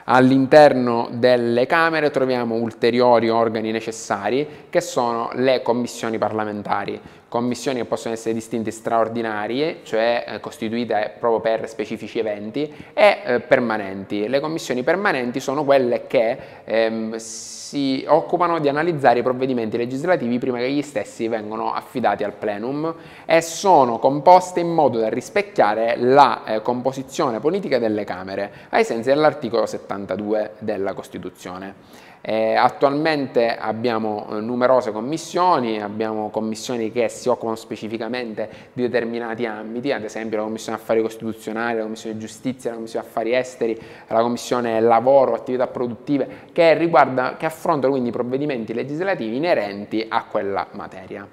All'interno 0.06 1.08
delle 1.12 1.66
Camere 1.66 2.12
troviamo 2.12 2.56
ulteriori 2.56 3.30
organi 3.30 3.72
necessari 3.72 4.66
che 4.70 4.82
sono 4.82 5.30
le 5.34 5.62
commissioni 5.64 6.18
parlamentari, 6.18 7.00
commissioni 7.34 7.80
che 7.80 7.86
possono 7.86 8.14
essere 8.14 8.36
distinte 8.36 8.70
straordinarie, 8.70 9.80
cioè 9.82 10.24
eh, 10.28 10.40
costituite 10.40 11.14
proprio 11.18 11.40
per 11.40 11.68
specifici 11.68 12.20
eventi, 12.20 12.72
e 12.94 13.22
eh, 13.26 13.40
permanenti. 13.40 14.28
Le 14.28 14.40
commissioni 14.40 14.84
permanenti 14.84 15.40
sono 15.40 15.64
quelle 15.64 16.06
che 16.06 16.38
ehm, 16.64 17.16
si 17.16 18.06
occupano 18.08 18.60
di 18.60 18.70
analizzare 18.70 19.18
i 19.18 19.24
provvedimenti 19.24 19.78
legislativi 19.78 20.38
prima 20.38 20.60
che 20.60 20.70
gli 20.70 20.84
stessi 20.84 21.28
vengano 21.28 21.74
affidati 21.74 22.24
al 22.24 22.34
plenum 22.34 22.94
e 23.26 23.42
sono 23.42 23.98
composte 23.98 24.60
in 24.60 24.70
modo 24.72 25.00
da 25.00 25.10
rispecchiare 25.10 25.96
la 25.98 26.44
eh, 26.46 26.62
composizione 26.62 27.40
politica 27.40 27.80
delle 27.80 28.04
Camere, 28.04 28.52
ai 28.70 28.86
sensi 28.86 29.10
dell'articolo 29.10 29.66
72 29.66 30.52
della 30.60 30.94
Costituzione. 30.94 32.12
Eh, 32.26 32.56
attualmente 32.56 33.54
abbiamo 33.54 34.26
eh, 34.32 34.40
numerose 34.40 34.94
commissioni, 34.94 35.82
abbiamo 35.82 36.30
commissioni 36.30 36.90
che 36.90 37.10
si 37.10 37.28
occupano 37.28 37.58
specificamente 37.58 38.50
di 38.72 38.84
determinati 38.84 39.46
ambiti, 39.46 39.92
ad 39.92 40.06
esempio 40.06 40.38
la 40.38 40.44
Commissione 40.46 40.78
Affari 40.78 41.02
Costituzionali, 41.02 41.80
la 41.80 41.84
Commissione 41.84 42.18
Giustizia, 42.18 42.70
la 42.70 42.78
Commissione 42.78 43.06
Affari 43.06 43.36
Esteri, 43.36 43.78
la 44.08 44.22
Commissione 44.22 44.80
Lavoro, 44.80 45.34
Attività 45.34 45.68
Produttive, 45.68 46.28
che, 46.54 46.90
che 47.38 47.46
affrontano 47.46 47.92
quindi 47.92 48.12
provvedimenti 48.12 48.74
legislativi 48.74 49.36
inerenti 49.36 50.06
a 50.08 50.24
quella 50.24 50.66
materia. 50.72 51.28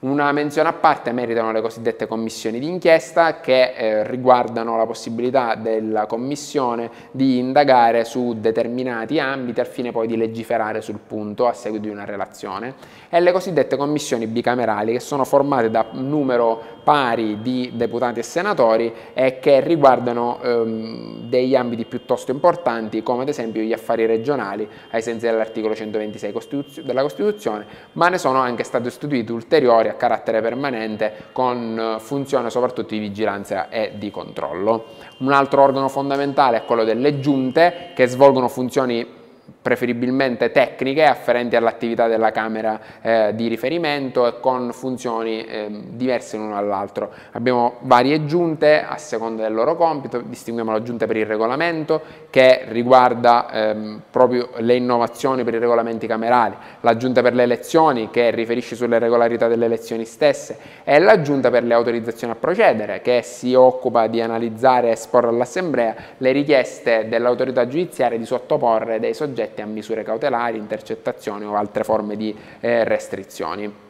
Una 0.00 0.30
menzione 0.30 0.68
a 0.68 0.74
parte 0.74 1.10
meritano 1.10 1.50
le 1.50 1.60
cosiddette 1.60 2.06
commissioni 2.06 2.60
d'inchiesta 2.60 3.40
che 3.40 3.72
eh, 3.72 4.06
riguardano 4.06 4.76
la 4.76 4.86
possibilità 4.86 5.56
della 5.56 6.06
commissione 6.06 6.88
di 7.10 7.38
indagare 7.38 8.04
su 8.04 8.36
determinati 8.38 9.18
ambiti 9.18 9.58
al 9.58 9.66
fine 9.66 9.90
poi 9.90 10.06
di 10.06 10.16
legiferare 10.16 10.82
sul 10.82 11.00
punto 11.04 11.48
a 11.48 11.52
seguito 11.52 11.86
di 11.86 11.90
una 11.90 12.04
relazione. 12.04 12.74
E 13.08 13.18
le 13.18 13.32
cosiddette 13.32 13.76
commissioni 13.76 14.28
bicamerali 14.28 14.92
che 14.92 15.00
sono 15.00 15.24
formate 15.24 15.68
da 15.68 15.86
un 15.90 16.08
numero 16.08 16.76
pari 16.84 17.42
di 17.42 17.72
deputati 17.74 18.20
e 18.20 18.22
senatori 18.22 18.94
e 19.12 19.40
che 19.40 19.58
riguardano 19.58 20.40
ehm, 20.40 21.28
degli 21.28 21.56
ambiti 21.56 21.84
piuttosto 21.86 22.30
importanti 22.30 23.02
come 23.02 23.22
ad 23.22 23.28
esempio 23.28 23.62
gli 23.62 23.72
affari 23.72 24.06
regionali 24.06 24.66
ai 24.90 25.02
sensi 25.02 25.26
dell'articolo 25.26 25.74
126 25.74 26.32
Costituzio 26.32 26.82
della 26.84 27.02
Costituzione, 27.02 27.66
ma 27.94 28.08
ne 28.08 28.18
sono 28.18 28.38
anche 28.38 28.62
stati 28.62 28.86
istituiti 28.86 29.32
ulteriori 29.32 29.87
a 29.88 29.94
carattere 29.94 30.40
permanente 30.40 31.12
con 31.32 31.78
eh, 31.78 32.00
funzione 32.00 32.50
soprattutto 32.50 32.94
di 32.94 33.00
vigilanza 33.00 33.68
e 33.68 33.92
di 33.96 34.10
controllo. 34.10 34.86
Un 35.18 35.32
altro 35.32 35.62
organo 35.62 35.88
fondamentale 35.88 36.58
è 36.58 36.64
quello 36.64 36.84
delle 36.84 37.20
giunte 37.20 37.90
che 37.94 38.06
svolgono 38.06 38.48
funzioni 38.48 39.17
preferibilmente 39.60 40.50
tecniche 40.50 41.04
afferenti 41.04 41.56
all'attività 41.56 42.06
della 42.06 42.30
Camera 42.30 42.80
eh, 43.00 43.32
di 43.34 43.48
riferimento 43.48 44.26
e 44.26 44.40
con 44.40 44.72
funzioni 44.72 45.44
eh, 45.44 45.68
diverse 45.90 46.36
l'uno 46.36 46.54
dall'altro. 46.54 47.10
Abbiamo 47.32 47.76
varie 47.80 48.24
giunte 48.24 48.82
a 48.82 48.96
seconda 48.98 49.42
del 49.42 49.54
loro 49.54 49.76
compito, 49.76 50.20
distinguiamo 50.20 50.72
la 50.72 50.82
giunta 50.82 51.06
per 51.06 51.16
il 51.16 51.26
regolamento 51.26 52.00
che 52.30 52.64
riguarda 52.68 53.50
ehm, 53.50 54.02
proprio 54.10 54.50
le 54.56 54.76
innovazioni 54.76 55.44
per 55.44 55.54
i 55.54 55.58
regolamenti 55.58 56.06
camerali, 56.06 56.54
la 56.80 56.96
giunta 56.96 57.22
per 57.22 57.34
le 57.34 57.42
elezioni 57.42 58.10
che 58.10 58.30
riferisce 58.30 58.76
sulle 58.76 58.98
regolarità 58.98 59.48
delle 59.48 59.64
elezioni 59.64 60.04
stesse 60.04 60.58
e 60.84 60.98
la 60.98 61.20
giunta 61.20 61.50
per 61.50 61.64
le 61.64 61.74
autorizzazioni 61.74 62.32
a 62.32 62.36
procedere 62.36 63.00
che 63.02 63.22
si 63.22 63.54
occupa 63.54 64.06
di 64.06 64.20
analizzare 64.20 64.88
e 64.88 64.92
esporre 64.92 65.28
all'Assemblea 65.28 65.94
le 66.18 66.32
richieste 66.32 67.08
dell'autorità 67.08 67.66
giudiziaria 67.66 68.18
di 68.18 68.24
sottoporre 68.24 69.00
dei 69.00 69.14
soggetti 69.14 69.37
soggette 69.38 69.62
a 69.62 69.66
misure 69.66 70.02
cautelari, 70.02 70.58
intercettazioni 70.58 71.44
o 71.44 71.54
altre 71.54 71.84
forme 71.84 72.16
di 72.16 72.34
eh, 72.60 72.82
restrizioni. 72.82 73.86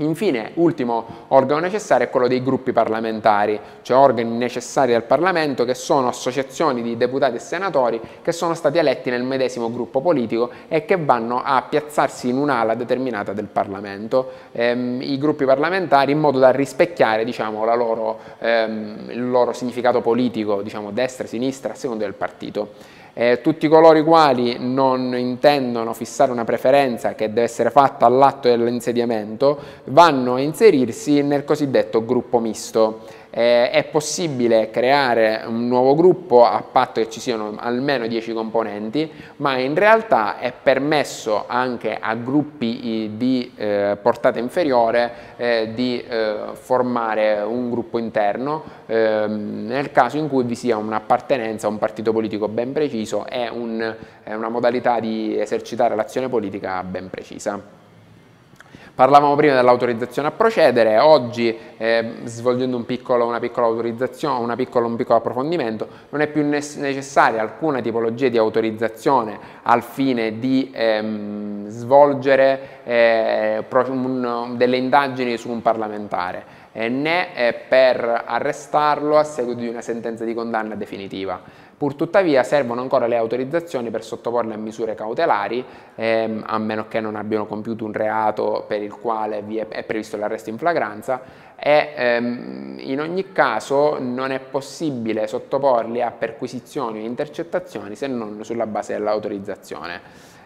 Infine, 0.00 0.52
ultimo 0.54 1.26
organo 1.28 1.60
necessario 1.60 2.06
è 2.06 2.10
quello 2.10 2.28
dei 2.28 2.40
gruppi 2.40 2.70
parlamentari, 2.70 3.58
cioè 3.82 3.96
organi 3.96 4.36
necessari 4.36 4.92
del 4.92 5.02
Parlamento 5.02 5.64
che 5.64 5.74
sono 5.74 6.06
associazioni 6.06 6.82
di 6.82 6.96
deputati 6.96 7.34
e 7.34 7.40
senatori 7.40 8.00
che 8.22 8.30
sono 8.30 8.54
stati 8.54 8.78
eletti 8.78 9.10
nel 9.10 9.24
medesimo 9.24 9.72
gruppo 9.72 10.00
politico 10.00 10.50
e 10.68 10.84
che 10.84 10.96
vanno 10.96 11.42
a 11.42 11.60
piazzarsi 11.68 12.28
in 12.28 12.36
un'ala 12.36 12.74
determinata 12.74 13.32
del 13.32 13.46
Parlamento, 13.46 14.30
ehm, 14.52 15.00
i 15.02 15.18
gruppi 15.18 15.44
parlamentari 15.44 16.12
in 16.12 16.20
modo 16.20 16.38
da 16.38 16.50
rispecchiare 16.50 17.24
diciamo, 17.24 17.64
loro, 17.74 18.20
ehm, 18.38 19.08
il 19.10 19.28
loro 19.28 19.52
significato 19.52 20.00
politico, 20.00 20.62
diciamo, 20.62 20.92
destra, 20.92 21.26
sinistra, 21.26 21.72
a 21.72 21.76
seconda 21.76 22.04
del 22.04 22.14
partito. 22.14 22.96
Eh, 23.20 23.40
tutti 23.40 23.66
coloro 23.66 23.98
i 23.98 24.04
quali 24.04 24.58
non 24.60 25.12
intendono 25.18 25.92
fissare 25.92 26.30
una 26.30 26.44
preferenza 26.44 27.16
che 27.16 27.26
deve 27.26 27.42
essere 27.42 27.68
fatta 27.68 28.06
all'atto 28.06 28.46
dell'insediamento 28.46 29.58
vanno 29.86 30.34
a 30.34 30.40
inserirsi 30.40 31.20
nel 31.22 31.42
cosiddetto 31.42 32.04
gruppo 32.04 32.38
misto 32.38 33.00
eh, 33.30 33.70
è 33.70 33.84
possibile 33.84 34.70
creare 34.70 35.42
un 35.46 35.68
nuovo 35.68 35.94
gruppo 35.94 36.44
a 36.44 36.62
patto 36.62 37.00
che 37.00 37.10
ci 37.10 37.20
siano 37.20 37.54
almeno 37.58 38.06
10 38.06 38.32
componenti, 38.32 39.10
ma 39.36 39.58
in 39.58 39.74
realtà 39.74 40.38
è 40.38 40.52
permesso 40.52 41.44
anche 41.46 41.96
a 42.00 42.14
gruppi 42.14 43.12
di 43.16 43.52
eh, 43.56 43.96
portata 44.00 44.38
inferiore 44.38 45.12
eh, 45.36 45.70
di 45.74 46.02
eh, 46.02 46.36
formare 46.52 47.40
un 47.40 47.70
gruppo 47.70 47.98
interno 47.98 48.62
ehm, 48.86 49.66
nel 49.66 49.92
caso 49.92 50.16
in 50.16 50.28
cui 50.28 50.44
vi 50.44 50.54
sia 50.54 50.76
un'appartenenza 50.76 51.66
a 51.66 51.70
un 51.70 51.78
partito 51.78 52.12
politico 52.12 52.48
ben 52.48 52.72
preciso 52.72 53.26
e 53.26 53.48
un, 53.48 53.94
una 54.24 54.48
modalità 54.48 55.00
di 55.00 55.38
esercitare 55.38 55.94
l'azione 55.94 56.28
politica 56.28 56.82
ben 56.82 57.10
precisa. 57.10 57.77
Parlavamo 58.98 59.36
prima 59.36 59.54
dell'autorizzazione 59.54 60.26
a 60.26 60.30
procedere, 60.32 60.98
oggi 60.98 61.56
eh, 61.76 62.14
svolgendo 62.24 62.76
un 62.76 62.84
piccolo, 62.84 63.26
una 63.26 63.38
piccola 63.38 63.66
autorizzazione, 63.66 64.42
una 64.42 64.56
piccola, 64.56 64.86
un 64.86 64.96
piccolo 64.96 65.18
approfondimento, 65.18 65.86
non 66.08 66.20
è 66.20 66.26
più 66.26 66.44
necessaria 66.44 67.40
alcuna 67.40 67.80
tipologia 67.80 68.26
di 68.26 68.36
autorizzazione 68.38 69.38
al 69.62 69.84
fine 69.84 70.40
di 70.40 70.72
ehm, 70.74 71.68
svolgere 71.68 72.80
eh, 72.82 73.64
un, 73.70 74.54
delle 74.56 74.76
indagini 74.76 75.36
su 75.36 75.48
un 75.48 75.62
parlamentare, 75.62 76.44
eh, 76.72 76.88
né 76.88 77.28
per 77.68 78.24
arrestarlo 78.26 79.16
a 79.16 79.22
seguito 79.22 79.60
di 79.60 79.68
una 79.68 79.80
sentenza 79.80 80.24
di 80.24 80.34
condanna 80.34 80.74
definitiva. 80.74 81.40
Purtuttavia 81.78 82.42
servono 82.42 82.80
ancora 82.80 83.06
le 83.06 83.16
autorizzazioni 83.16 83.90
per 83.90 84.02
sottoporle 84.02 84.52
a 84.52 84.56
misure 84.56 84.96
cautelari, 84.96 85.64
ehm, 85.94 86.42
a 86.44 86.58
meno 86.58 86.88
che 86.88 86.98
non 86.98 87.14
abbiano 87.14 87.46
compiuto 87.46 87.84
un 87.84 87.92
reato 87.92 88.64
per 88.66 88.82
il 88.82 88.92
quale 88.92 89.42
vi 89.42 89.58
è, 89.58 89.68
è 89.68 89.84
previsto 89.84 90.16
l'arresto 90.16 90.50
in 90.50 90.58
flagranza 90.58 91.22
e 91.54 91.92
ehm, 91.94 92.78
in 92.80 93.00
ogni 93.00 93.30
caso 93.30 93.96
non 94.00 94.32
è 94.32 94.40
possibile 94.40 95.28
sottoporli 95.28 96.02
a 96.02 96.10
perquisizioni 96.10 96.98
o 96.98 97.04
intercettazioni 97.04 97.94
se 97.94 98.08
non 98.08 98.42
sulla 98.42 98.66
base 98.66 98.94
dell'autorizzazione. 98.94 100.00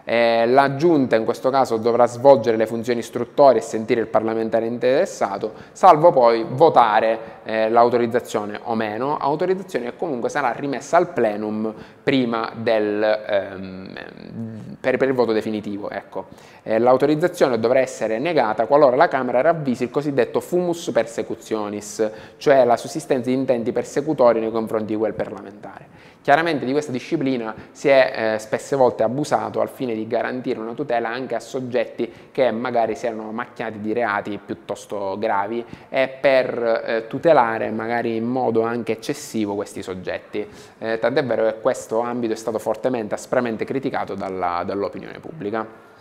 Eh, 0.05 0.45
la 0.47 0.75
Giunta 0.75 1.15
in 1.15 1.23
questo 1.23 1.49
caso 1.49 1.77
dovrà 1.77 2.05
svolgere 2.07 2.57
le 2.57 2.65
funzioni 2.65 2.99
istruttorie 2.99 3.59
e 3.59 3.63
sentire 3.63 4.01
il 4.01 4.07
parlamentare 4.07 4.65
interessato, 4.65 5.53
salvo 5.71 6.11
poi 6.11 6.45
votare 6.47 7.19
eh, 7.43 7.69
l'autorizzazione 7.69 8.59
o 8.63 8.75
meno, 8.75 9.17
autorizzazione 9.17 9.85
che 9.85 9.95
comunque 9.95 10.29
sarà 10.29 10.51
rimessa 10.51 10.97
al 10.97 11.13
plenum 11.13 11.73
prima 12.03 12.51
del, 12.55 13.01
ehm, 13.27 13.93
per, 14.79 14.97
per, 14.97 15.07
il 15.07 15.13
voto 15.13 15.31
definitivo. 15.31 15.89
Ecco. 15.89 16.25
Eh, 16.63 16.79
l'autorizzazione 16.79 17.59
dovrà 17.59 17.79
essere 17.79 18.19
negata 18.19 18.65
qualora 18.65 18.95
la 18.97 19.07
Camera 19.07 19.39
ravvisi 19.41 19.83
il 19.83 19.89
cosiddetto 19.91 20.41
fumus 20.41 20.91
persecutionis, 20.91 22.09
cioè 22.37 22.65
la 22.65 22.75
sussistenza 22.75 23.29
di 23.29 23.35
intenti 23.35 23.71
persecutori 23.71 24.41
nei 24.41 24.51
confronti 24.51 24.93
di 24.93 24.95
quel 24.97 25.13
parlamentare. 25.13 26.11
Chiaramente 26.23 26.63
di 26.63 26.71
questa 26.71 26.93
disciplina 26.93 27.53
si 27.73 27.89
è 27.89 28.35
eh, 28.35 28.39
spesse 28.39 28.77
volte 28.77 29.03
abusato 29.03 29.59
al 29.59 29.67
fine 29.67 29.93
di 29.93 30.07
garantire 30.07 30.57
una 30.57 30.71
tutela 30.71 31.09
anche 31.09 31.35
a 31.35 31.41
soggetti 31.41 32.09
che 32.31 32.49
magari 32.49 32.95
si 32.95 33.07
erano 33.07 33.33
macchiati 33.33 33.81
di 33.81 33.91
reati 33.91 34.39
piuttosto 34.43 35.17
gravi 35.19 35.65
e 35.89 36.07
per 36.07 36.83
eh, 36.85 37.07
tutelare 37.07 37.71
magari 37.71 38.15
in 38.15 38.23
modo 38.23 38.61
anche 38.61 38.93
eccessivo 38.93 39.53
questi 39.55 39.83
soggetti. 39.83 40.47
Eh, 40.77 40.97
tant'è 40.97 41.25
vero 41.25 41.43
che 41.43 41.59
questo 41.59 41.99
ambito 41.99 42.31
è 42.31 42.37
stato 42.37 42.57
fortemente, 42.57 43.15
aspramente 43.15 43.65
criticato 43.65 44.15
dall'opinione 44.15 45.19
pubblica. 45.19 45.91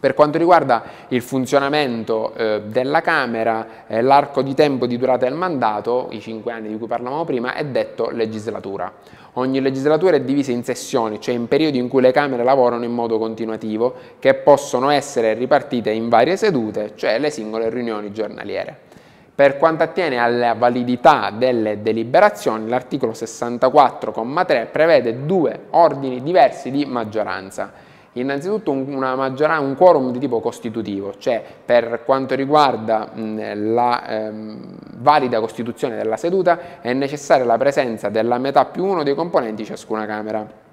Per 0.00 0.14
quanto 0.14 0.38
riguarda 0.38 0.82
il 1.08 1.20
funzionamento 1.20 2.32
eh, 2.32 2.62
della 2.64 3.02
Camera, 3.02 3.84
eh, 3.86 4.00
l'arco 4.00 4.40
di 4.40 4.54
tempo 4.54 4.86
di 4.86 4.96
durata 4.96 5.26
del 5.26 5.34
mandato, 5.34 6.08
i 6.12 6.22
cinque 6.22 6.52
anni 6.52 6.68
di 6.68 6.78
cui 6.78 6.86
parlavamo 6.86 7.26
prima, 7.26 7.52
è 7.52 7.66
detto 7.66 8.08
legislatura. 8.08 8.90
Ogni 9.34 9.60
legislatura 9.60 10.16
è 10.16 10.20
divisa 10.20 10.50
in 10.50 10.64
sessioni, 10.64 11.20
cioè 11.20 11.34
in 11.34 11.46
periodi 11.46 11.78
in 11.78 11.88
cui 11.88 12.00
le 12.00 12.10
Camere 12.10 12.42
lavorano 12.42 12.84
in 12.84 12.92
modo 12.92 13.18
continuativo, 13.18 13.94
che 14.18 14.34
possono 14.34 14.90
essere 14.90 15.34
ripartite 15.34 15.90
in 15.90 16.08
varie 16.08 16.36
sedute, 16.36 16.92
cioè 16.96 17.18
le 17.18 17.30
singole 17.30 17.70
riunioni 17.70 18.12
giornaliere. 18.12 18.76
Per 19.34 19.56
quanto 19.56 19.84
attiene 19.84 20.18
alla 20.18 20.54
validità 20.54 21.30
delle 21.30 21.80
deliberazioni, 21.80 22.68
l'articolo 22.68 23.12
64,3 23.12 24.66
prevede 24.70 25.24
due 25.24 25.60
ordini 25.70 26.22
diversi 26.22 26.70
di 26.70 26.84
maggioranza 26.84 27.88
Innanzitutto 28.14 28.72
un, 28.72 28.92
un 28.92 29.74
quorum 29.76 30.10
di 30.10 30.18
tipo 30.18 30.40
costitutivo, 30.40 31.14
cioè 31.18 31.44
per 31.64 32.02
quanto 32.04 32.34
riguarda 32.34 33.10
la 33.14 34.08
ehm, 34.08 34.76
valida 34.96 35.38
costituzione 35.38 35.96
della 35.96 36.16
seduta 36.16 36.80
è 36.80 36.92
necessaria 36.92 37.44
la 37.44 37.56
presenza 37.56 38.08
della 38.08 38.38
metà 38.38 38.64
più 38.64 38.84
uno 38.84 39.04
dei 39.04 39.14
componenti 39.14 39.62
di 39.62 39.68
ciascuna 39.68 40.06
Camera. 40.06 40.69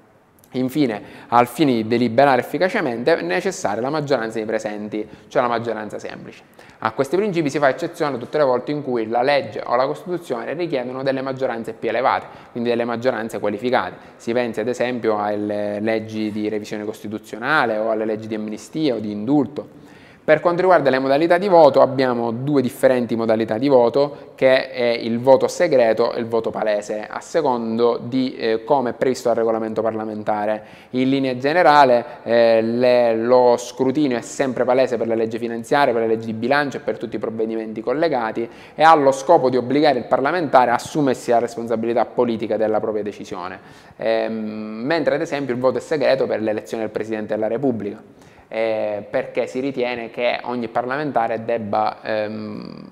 Infine, 0.52 1.02
al 1.28 1.48
fine 1.48 1.74
di 1.74 1.88
deliberare 1.88 2.42
efficacemente, 2.42 3.18
è 3.18 3.22
necessaria 3.22 3.82
la 3.82 3.90
maggioranza 3.90 4.38
dei 4.38 4.46
presenti, 4.46 5.08
cioè 5.28 5.42
la 5.42 5.48
maggioranza 5.48 6.00
semplice. 6.00 6.44
A 6.80 6.92
questi 6.92 7.16
principi 7.16 7.50
si 7.50 7.58
fa 7.58 7.70
eccezione 7.70 8.18
tutte 8.18 8.38
le 8.38 8.44
volte 8.44 8.72
in 8.72 8.84
cui 8.84 9.08
la 9.08 9.24
legge 9.24 9.62
o 9.66 9.76
la 9.76 9.86
Costituzione 9.86 10.54
richiedono 10.54 11.04
delle 11.04 11.22
maggioranze 11.22 11.74
più 11.74 11.90
elevate, 11.90 12.28
quindi 12.52 12.70
delle 12.70 12.86
maggioranze 12.86 13.40
qualificate. 13.40 13.96
Si 14.16 14.32
pensi 14.32 14.60
ad 14.60 14.68
esempio 14.68 15.18
alle 15.18 15.80
leggi 15.80 16.32
di 16.32 16.48
revisione 16.50 16.86
costituzionale 16.86 17.78
o 17.78 17.90
alle 17.90 18.06
leggi 18.06 18.28
di 18.28 18.36
amnistia 18.36 18.96
o 18.96 19.00
di 19.00 19.12
indulto. 19.12 19.86
Per 20.28 20.42
quanto 20.42 20.60
riguarda 20.60 20.90
le 20.90 21.00
modalità 21.00 21.38
di 21.38 21.48
voto 21.48 21.80
abbiamo 21.80 22.32
due 22.32 22.62
differenti 22.62 23.16
modalità 23.16 23.58
di 23.58 23.70
voto 23.70 24.34
che 24.36 24.72
è 24.72 24.84
il 24.84 25.22
voto 25.22 25.48
segreto 25.48 26.12
e 26.12 26.20
il 26.20 26.26
voto 26.26 26.50
palese 26.50 27.08
a 27.10 27.22
secondo 27.22 27.98
di 27.98 28.36
eh, 28.36 28.66
come 28.66 28.90
è 28.90 28.94
previsto 28.94 29.30
dal 29.30 29.38
regolamento 29.38 29.82
parlamentare. 29.82 30.64
In 30.90 31.08
linea 31.08 31.38
generale 31.38 32.04
eh, 32.24 32.62
le, 32.62 33.16
lo 33.16 33.56
scrutinio 33.56 34.18
è 34.18 34.22
sempre 34.22 34.66
palese 34.66 34.98
per 34.98 35.08
le 35.08 35.16
leggi 35.16 35.38
finanziarie, 35.38 35.94
per 35.94 36.02
le 36.02 36.10
leggi 36.10 36.26
di 36.26 36.34
bilancio 36.34 36.76
e 36.76 36.80
per 36.82 36.98
tutti 36.98 37.16
i 37.16 37.20
provvedimenti 37.20 37.80
collegati 37.80 38.50
e 38.76 38.84
ha 38.84 38.94
lo 38.96 39.14
scopo 39.14 39.50
di 39.50 39.56
obbligare 39.56 40.00
il 40.00 40.08
parlamentare 40.08 40.72
a 40.72 40.74
assumersi 40.74 41.32
la 41.32 41.40
responsabilità 41.40 42.04
politica 42.04 42.58
della 42.58 42.82
propria 42.82 43.02
decisione, 43.02 43.58
ehm, 43.96 44.34
mentre 44.34 45.16
ad 45.16 45.22
esempio 45.22 45.54
il 45.54 45.60
voto 45.62 45.78
è 45.78 45.82
segreto 45.82 46.26
per 46.26 46.42
l'elezione 46.42 46.84
del 46.84 46.92
Presidente 46.92 47.34
della 47.34 47.48
Repubblica 47.48 48.26
eh, 48.48 49.06
perché 49.10 49.48
si 49.48 49.60
ritiene 49.60 50.10
che 50.10 50.40
ogni 50.44 50.68
parlamentare 50.68 51.44
debba 51.44 52.02
ehm, 52.02 52.90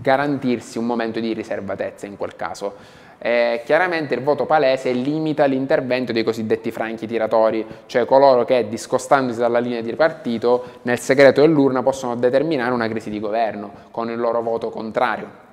garantirsi 0.00 0.78
un 0.78 0.86
momento 0.86 1.20
di 1.20 1.32
riservatezza 1.32 2.06
in 2.06 2.16
quel 2.16 2.36
caso. 2.36 3.02
Eh, 3.18 3.62
chiaramente 3.64 4.12
il 4.12 4.22
voto 4.22 4.44
palese 4.44 4.92
limita 4.92 5.46
l'intervento 5.46 6.12
dei 6.12 6.22
cosiddetti 6.22 6.70
franchi 6.70 7.06
tiratori, 7.06 7.64
cioè 7.86 8.04
coloro 8.04 8.44
che 8.44 8.68
discostandosi 8.68 9.38
dalla 9.38 9.60
linea 9.60 9.80
di 9.80 9.94
partito 9.94 10.64
nel 10.82 10.98
segreto 10.98 11.40
dell'urna 11.40 11.82
possono 11.82 12.16
determinare 12.16 12.72
una 12.72 12.86
crisi 12.86 13.08
di 13.08 13.20
governo 13.20 13.70
con 13.90 14.10
il 14.10 14.18
loro 14.18 14.42
voto 14.42 14.68
contrario. 14.68 15.43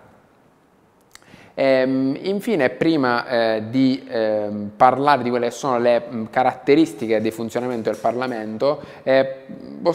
Ehm, 1.62 2.18
infine, 2.22 2.72
prima 2.72 3.28
eh, 3.28 3.64
di 3.70 4.04
eh, 4.10 4.50
parlare 4.76 5.22
di 5.22 5.30
quelle 5.30 5.50
che 5.50 5.52
sono 5.52 5.78
le 5.78 6.00
mh, 6.00 6.30
caratteristiche 6.32 7.22
di 7.22 7.30
funzionamento 7.30 7.92
del 7.92 8.00
Parlamento, 8.00 8.82
eh, 9.04 9.44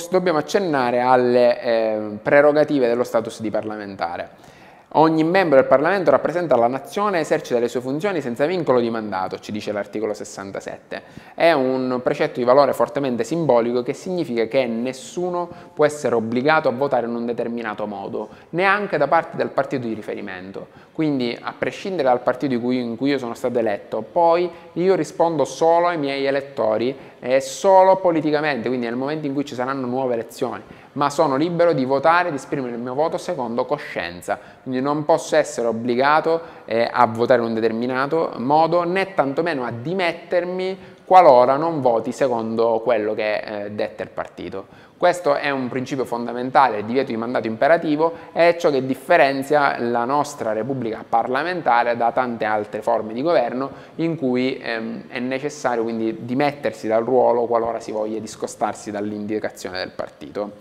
dobbiamo 0.08 0.38
accennare 0.38 1.00
alle 1.00 1.60
ehm, 1.60 2.18
prerogative 2.22 2.86
dello 2.86 3.02
status 3.02 3.40
di 3.40 3.50
parlamentare. 3.50 4.54
Ogni 4.90 5.24
membro 5.24 5.58
del 5.58 5.66
Parlamento 5.66 6.12
rappresenta 6.12 6.54
la 6.56 6.68
nazione 6.68 7.18
e 7.18 7.20
esercita 7.22 7.58
le 7.58 7.66
sue 7.66 7.80
funzioni 7.80 8.20
senza 8.20 8.46
vincolo 8.46 8.78
di 8.78 8.88
mandato, 8.88 9.40
ci 9.40 9.50
dice 9.50 9.72
l'articolo 9.72 10.14
67. 10.14 11.02
È 11.34 11.50
un 11.50 12.00
precetto 12.02 12.38
di 12.38 12.44
valore 12.44 12.72
fortemente 12.72 13.24
simbolico 13.24 13.82
che 13.82 13.92
significa 13.92 14.46
che 14.46 14.64
nessuno 14.66 15.50
può 15.74 15.84
essere 15.84 16.14
obbligato 16.14 16.68
a 16.68 16.72
votare 16.72 17.06
in 17.06 17.14
un 17.14 17.26
determinato 17.26 17.86
modo, 17.86 18.28
neanche 18.50 18.96
da 18.96 19.08
parte 19.08 19.36
del 19.36 19.48
partito 19.48 19.88
di 19.88 19.92
riferimento. 19.92 20.68
Quindi, 20.96 21.36
a 21.38 21.52
prescindere 21.52 22.08
dal 22.08 22.22
partito 22.22 22.54
in 22.54 22.96
cui, 22.96 23.10
io 23.10 23.18
sono 23.18 23.34
stato 23.34 23.58
eletto, 23.58 24.00
poi 24.00 24.50
io 24.72 24.94
rispondo 24.94 25.44
solo 25.44 25.88
ai 25.88 25.98
miei 25.98 26.24
elettori 26.24 26.96
e 27.20 27.42
solo 27.42 27.96
politicamente, 27.96 28.68
quindi 28.68 28.86
nel 28.86 28.96
momento 28.96 29.26
in 29.26 29.34
cui 29.34 29.44
ci 29.44 29.54
saranno 29.54 29.86
nuove 29.86 30.14
elezioni 30.14 30.62
ma 30.96 31.10
sono 31.10 31.36
libero 31.36 31.74
di 31.74 31.84
votare, 31.84 32.30
di 32.30 32.36
esprimere 32.36 32.74
il 32.74 32.80
mio 32.80 32.94
voto 32.94 33.18
secondo 33.18 33.66
coscienza, 33.66 34.38
quindi 34.62 34.80
non 34.80 35.04
posso 35.04 35.36
essere 35.36 35.66
obbligato 35.66 36.40
eh, 36.64 36.88
a 36.90 37.06
votare 37.06 37.42
in 37.42 37.48
un 37.48 37.54
determinato 37.54 38.32
modo 38.38 38.82
né 38.84 39.12
tantomeno 39.12 39.64
a 39.64 39.70
dimettermi 39.70 40.94
qualora 41.04 41.56
non 41.56 41.82
voti 41.82 42.12
secondo 42.12 42.80
quello 42.82 43.12
che 43.12 43.36
eh, 43.64 43.70
detta 43.72 44.02
il 44.02 44.08
partito. 44.08 44.84
Questo 44.98 45.34
è 45.34 45.50
un 45.50 45.68
principio 45.68 46.06
fondamentale, 46.06 46.78
il 46.78 46.84
divieto 46.86 47.10
di 47.10 47.18
mandato 47.18 47.46
imperativo, 47.46 48.14
è 48.32 48.56
ciò 48.58 48.70
che 48.70 48.86
differenzia 48.86 49.78
la 49.78 50.06
nostra 50.06 50.52
Repubblica 50.54 51.04
parlamentare 51.06 51.98
da 51.98 52.12
tante 52.12 52.46
altre 52.46 52.80
forme 52.80 53.12
di 53.12 53.20
governo 53.20 53.70
in 53.96 54.16
cui 54.16 54.58
ehm, 54.58 55.08
è 55.08 55.18
necessario 55.18 55.82
quindi 55.82 56.24
dimettersi 56.24 56.88
dal 56.88 57.04
ruolo 57.04 57.44
qualora 57.44 57.78
si 57.78 57.92
voglia 57.92 58.18
discostarsi 58.18 58.90
dall'indicazione 58.90 59.76
del 59.78 59.90
partito. 59.90 60.52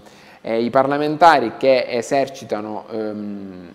Eh, 0.42 0.62
i 0.62 0.70
parlamentari 0.70 1.54
che 1.58 1.86
esercitano 1.88 2.86
ehm, 2.92 3.72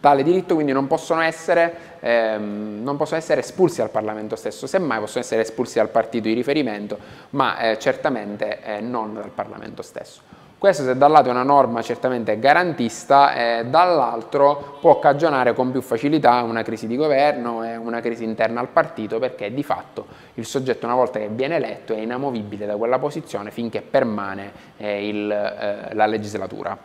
tale 0.00 0.22
diritto 0.22 0.54
quindi 0.54 0.72
non 0.72 0.86
possono, 0.86 1.20
essere, 1.20 1.98
ehm, 2.00 2.80
non 2.82 2.96
possono 2.96 3.18
essere 3.18 3.40
espulsi 3.40 3.78
dal 3.78 3.90
Parlamento 3.90 4.34
stesso, 4.34 4.66
semmai 4.66 4.98
possono 4.98 5.22
essere 5.22 5.42
espulsi 5.42 5.78
dal 5.78 5.90
partito 5.90 6.28
di 6.28 6.34
riferimento, 6.34 6.98
ma 7.30 7.58
eh, 7.58 7.78
certamente 7.78 8.62
eh, 8.62 8.80
non 8.80 9.14
dal 9.14 9.30
Parlamento 9.30 9.82
stesso. 9.82 10.38
Questo 10.60 10.82
se 10.82 10.94
da 10.94 11.06
un 11.06 11.12
lato 11.12 11.28
è 11.28 11.30
una 11.30 11.42
norma 11.42 11.80
certamente 11.80 12.38
garantista, 12.38 13.32
eh, 13.32 13.64
dall'altro 13.64 14.76
può 14.78 14.98
cagionare 14.98 15.54
con 15.54 15.70
più 15.70 15.80
facilità 15.80 16.42
una 16.42 16.62
crisi 16.62 16.86
di 16.86 16.96
governo 16.96 17.64
e 17.64 17.76
una 17.76 18.02
crisi 18.02 18.24
interna 18.24 18.60
al 18.60 18.68
partito 18.68 19.18
perché 19.18 19.54
di 19.54 19.62
fatto 19.62 20.06
il 20.34 20.44
soggetto 20.44 20.84
una 20.84 20.96
volta 20.96 21.18
che 21.18 21.28
viene 21.28 21.56
eletto 21.56 21.94
è 21.94 22.00
inamovibile 22.00 22.66
da 22.66 22.76
quella 22.76 22.98
posizione 22.98 23.50
finché 23.50 23.80
permane 23.80 24.52
eh, 24.76 25.08
il, 25.08 25.30
eh, 25.30 25.94
la 25.94 26.04
legislatura. 26.04 26.76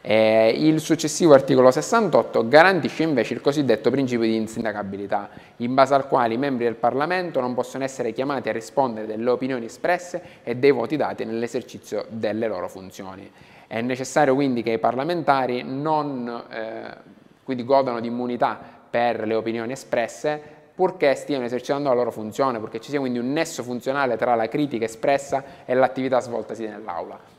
Eh, 0.00 0.54
il 0.56 0.80
successivo 0.80 1.34
articolo 1.34 1.70
68 1.70 2.46
garantisce 2.46 3.02
invece 3.02 3.34
il 3.34 3.40
cosiddetto 3.40 3.90
principio 3.90 4.26
di 4.26 4.36
insindacabilità, 4.36 5.28
in 5.56 5.74
base 5.74 5.94
al 5.94 6.06
quale 6.06 6.34
i 6.34 6.38
membri 6.38 6.64
del 6.64 6.76
Parlamento 6.76 7.40
non 7.40 7.52
possono 7.54 7.82
essere 7.82 8.12
chiamati 8.12 8.48
a 8.48 8.52
rispondere 8.52 9.06
delle 9.06 9.28
opinioni 9.28 9.64
espresse 9.64 10.22
e 10.44 10.56
dei 10.56 10.70
voti 10.70 10.96
dati 10.96 11.24
nell'esercizio 11.24 12.06
delle 12.10 12.46
loro 12.46 12.68
funzioni. 12.68 13.30
È 13.66 13.80
necessario 13.80 14.34
quindi 14.34 14.62
che 14.62 14.70
i 14.70 14.78
parlamentari 14.78 15.62
non 15.62 16.44
eh, 16.48 17.64
godano 17.64 18.00
di 18.00 18.06
immunità 18.06 18.58
per 18.88 19.26
le 19.26 19.34
opinioni 19.34 19.72
espresse, 19.72 20.40
purché 20.74 21.16
stiano 21.16 21.44
esercitando 21.44 21.88
la 21.88 21.94
loro 21.96 22.12
funzione, 22.12 22.60
purché 22.60 22.80
ci 22.80 22.90
sia 22.90 23.00
quindi 23.00 23.18
un 23.18 23.32
nesso 23.32 23.64
funzionale 23.64 24.16
tra 24.16 24.36
la 24.36 24.46
critica 24.46 24.84
espressa 24.84 25.42
e 25.64 25.74
l'attività 25.74 26.20
svoltasi 26.20 26.66
nell'aula. 26.66 27.37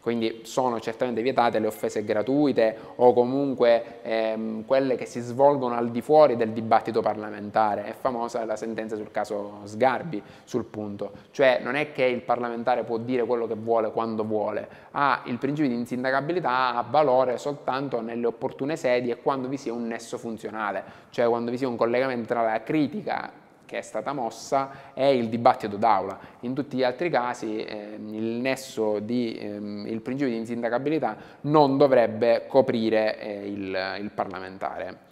Quindi 0.00 0.40
sono 0.44 0.80
certamente 0.80 1.22
vietate 1.22 1.58
le 1.58 1.66
offese 1.66 2.04
gratuite 2.04 2.76
o 2.96 3.12
comunque 3.12 4.00
ehm, 4.02 4.64
quelle 4.64 4.96
che 4.96 5.06
si 5.06 5.20
svolgono 5.20 5.76
al 5.76 5.90
di 5.90 6.00
fuori 6.00 6.36
del 6.36 6.50
dibattito 6.50 7.00
parlamentare. 7.00 7.84
È 7.84 7.92
famosa 7.92 8.44
la 8.44 8.56
sentenza 8.56 8.96
sul 8.96 9.10
caso 9.10 9.60
Sgarbi 9.64 10.22
sul 10.44 10.64
punto, 10.64 11.12
cioè 11.30 11.60
non 11.62 11.74
è 11.74 11.92
che 11.92 12.04
il 12.04 12.22
parlamentare 12.22 12.84
può 12.84 12.98
dire 12.98 13.24
quello 13.24 13.46
che 13.46 13.54
vuole 13.54 13.90
quando 13.90 14.24
vuole, 14.24 14.68
ha 14.92 15.22
il 15.24 15.38
principio 15.38 15.70
di 15.70 15.76
insindacabilità 15.76 16.74
ha 16.74 16.86
valore 16.88 17.38
soltanto 17.38 18.00
nelle 18.00 18.26
opportune 18.26 18.76
sedi 18.76 19.10
e 19.10 19.20
quando 19.20 19.48
vi 19.48 19.56
sia 19.56 19.72
un 19.72 19.86
nesso 19.86 20.18
funzionale, 20.18 20.84
cioè 21.10 21.26
quando 21.28 21.50
vi 21.50 21.58
sia 21.58 21.68
un 21.68 21.76
collegamento 21.76 22.26
tra 22.28 22.42
la 22.42 22.62
critica 22.62 23.46
che 23.68 23.78
è 23.78 23.82
stata 23.82 24.14
mossa 24.14 24.92
è 24.94 25.04
il 25.04 25.28
dibattito 25.28 25.76
d'aula. 25.76 26.18
In 26.40 26.54
tutti 26.54 26.78
gli 26.78 26.82
altri 26.82 27.10
casi 27.10 27.62
eh, 27.62 27.98
il 27.98 28.40
nesso 28.40 28.98
di, 28.98 29.36
ehm, 29.38 29.86
il 29.86 30.00
principio 30.00 30.32
di 30.32 30.38
insindacabilità 30.38 31.16
non 31.42 31.76
dovrebbe 31.76 32.46
coprire 32.48 33.20
eh, 33.20 33.46
il, 33.46 33.98
il 34.00 34.10
parlamentare. 34.14 35.06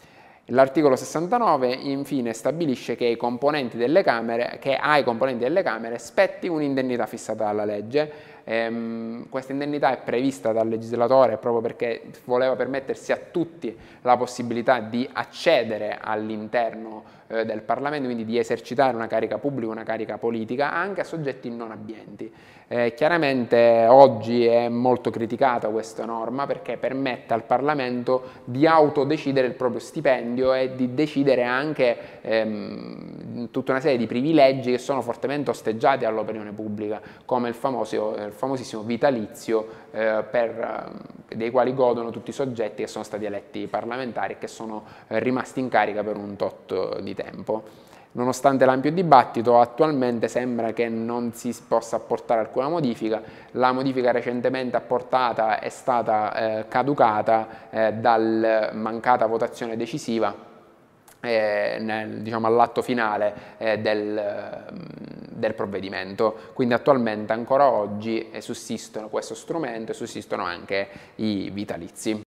L'articolo 0.51 0.97
69 0.97 1.73
infine 1.73 2.33
stabilisce 2.33 2.97
che, 2.97 3.07
ai 3.07 3.17
componenti 3.17 3.77
delle 3.77 4.03
Camere, 4.03 4.61
componenti 5.05 5.43
delle 5.43 5.63
Camere 5.63 5.99
spetti 5.99 6.47
un'indennità 6.47 7.05
fissata 7.07 7.45
dalla 7.45 7.65
legge 7.65 8.35
Ehm, 8.49 9.29
questa 9.29 9.51
indennità 9.51 9.91
è 9.91 9.99
prevista 10.05 10.53
dal 10.53 10.69
legislatore 10.69 11.37
proprio 11.37 11.61
perché 11.61 12.03
voleva 12.27 12.55
permettersi 12.55 13.11
a 13.11 13.19
tutti 13.33 13.77
la 14.03 14.17
possibilità 14.17 14.79
di 14.79 15.09
accedere 15.13 15.99
all'interno 16.01 17.03
eh, 17.29 17.45
del 17.45 17.63
Parlamento, 17.63 18.07
quindi 18.07 18.25
di 18.25 18.39
esercitare 18.39 18.95
una 18.95 19.07
carica 19.07 19.39
pubblica, 19.39 19.73
una 19.73 19.85
carica 19.85 20.19
politica, 20.19 20.73
anche 20.73 21.01
a 21.01 21.05
soggetti 21.05 21.51
non 21.51 21.71
abbienti. 21.71 22.33
Eh, 22.69 22.95
chiaramente 22.95 23.87
oggi 23.89 24.45
è 24.45 24.69
molto 24.69 25.11
criticata 25.11 25.69
questa 25.69 26.05
norma 26.05 26.47
perché 26.47 26.77
permette 26.77 27.33
al 27.33 27.45
Parlamento 27.45 28.25
di 28.45 28.67
autodecidere 28.67 29.47
il 29.47 29.55
proprio 29.55 29.79
stipendio 29.79 30.53
e 30.53 30.75
di 30.75 30.93
decidere 30.93 31.45
anche 31.45 31.97
ehm, 32.23 33.51
tutta 33.53 33.71
una 33.71 33.81
serie 33.81 33.99
di 33.99 34.07
privilegi 34.07 34.73
che 34.73 34.79
sono 34.79 35.01
fortemente 35.01 35.51
osteggiati 35.51 36.05
all'opinione 36.05 36.51
pubblica, 36.51 37.01
come 37.25 37.49
il, 37.49 37.55
famoso, 37.55 38.17
il 38.17 38.33
famosissimo 38.33 38.83
vitalizio 38.83 39.69
eh, 39.93 40.25
per, 40.29 40.51
eh, 40.51 41.16
dei 41.37 41.51
quali 41.51 41.75
godono 41.75 42.11
tutti 42.11 42.31
i 42.31 42.33
soggetti 42.33 42.83
che 42.83 42.89
sono 42.89 43.05
stati 43.05 43.25
eletti 43.25 43.67
parlamentari 43.67 44.35
e 44.35 44.39
che 44.39 44.49
sono 44.49 44.85
eh, 45.09 45.19
rimasti 45.21 45.61
in 45.61 45.69
carica 45.69 46.03
per 46.03 46.17
un 46.17 46.37
tot 46.37 47.01
di 47.01 47.15
tempo. 47.15 47.85
Nonostante 48.13 48.65
l'ampio 48.65 48.91
dibattito, 48.93 49.61
attualmente 49.61 50.27
sembra 50.29 50.73
che 50.73 50.89
non 50.89 51.35
si 51.35 51.55
possa 51.69 51.97
apportare 51.97 52.41
alcuna 52.41 52.69
modifica. 52.69 53.21
La 53.53 53.73
modifica 53.73 54.11
recentemente 54.11 54.75
apportata 54.77 55.61
è 55.61 55.69
stata 55.69 56.35
eh, 56.61 56.69
caducata 56.69 57.49
eh, 57.69 57.93
dalla 57.93 58.71
mancata 58.73 59.27
votazione 59.27 59.77
decisiva 59.77 60.35
eh, 61.21 61.77
nel, 61.79 62.23
diciamo, 62.23 62.47
all'atto 62.47 62.81
finale 62.81 63.35
eh, 63.59 63.79
del, 63.81 64.65
del, 65.37 65.55
provvedimento. 65.55 66.37
Quindi 66.53 66.75
attualmente 66.75 67.33
ancora 67.33 67.71
oggi 67.71 68.31
sussistono 68.39 69.09
questo 69.09 69.35
strumento 69.35 69.93
e 69.93 69.95
sussistono 69.95 70.45
anche 70.45 70.89
i 71.17 71.51
vitalizi. 71.51 72.26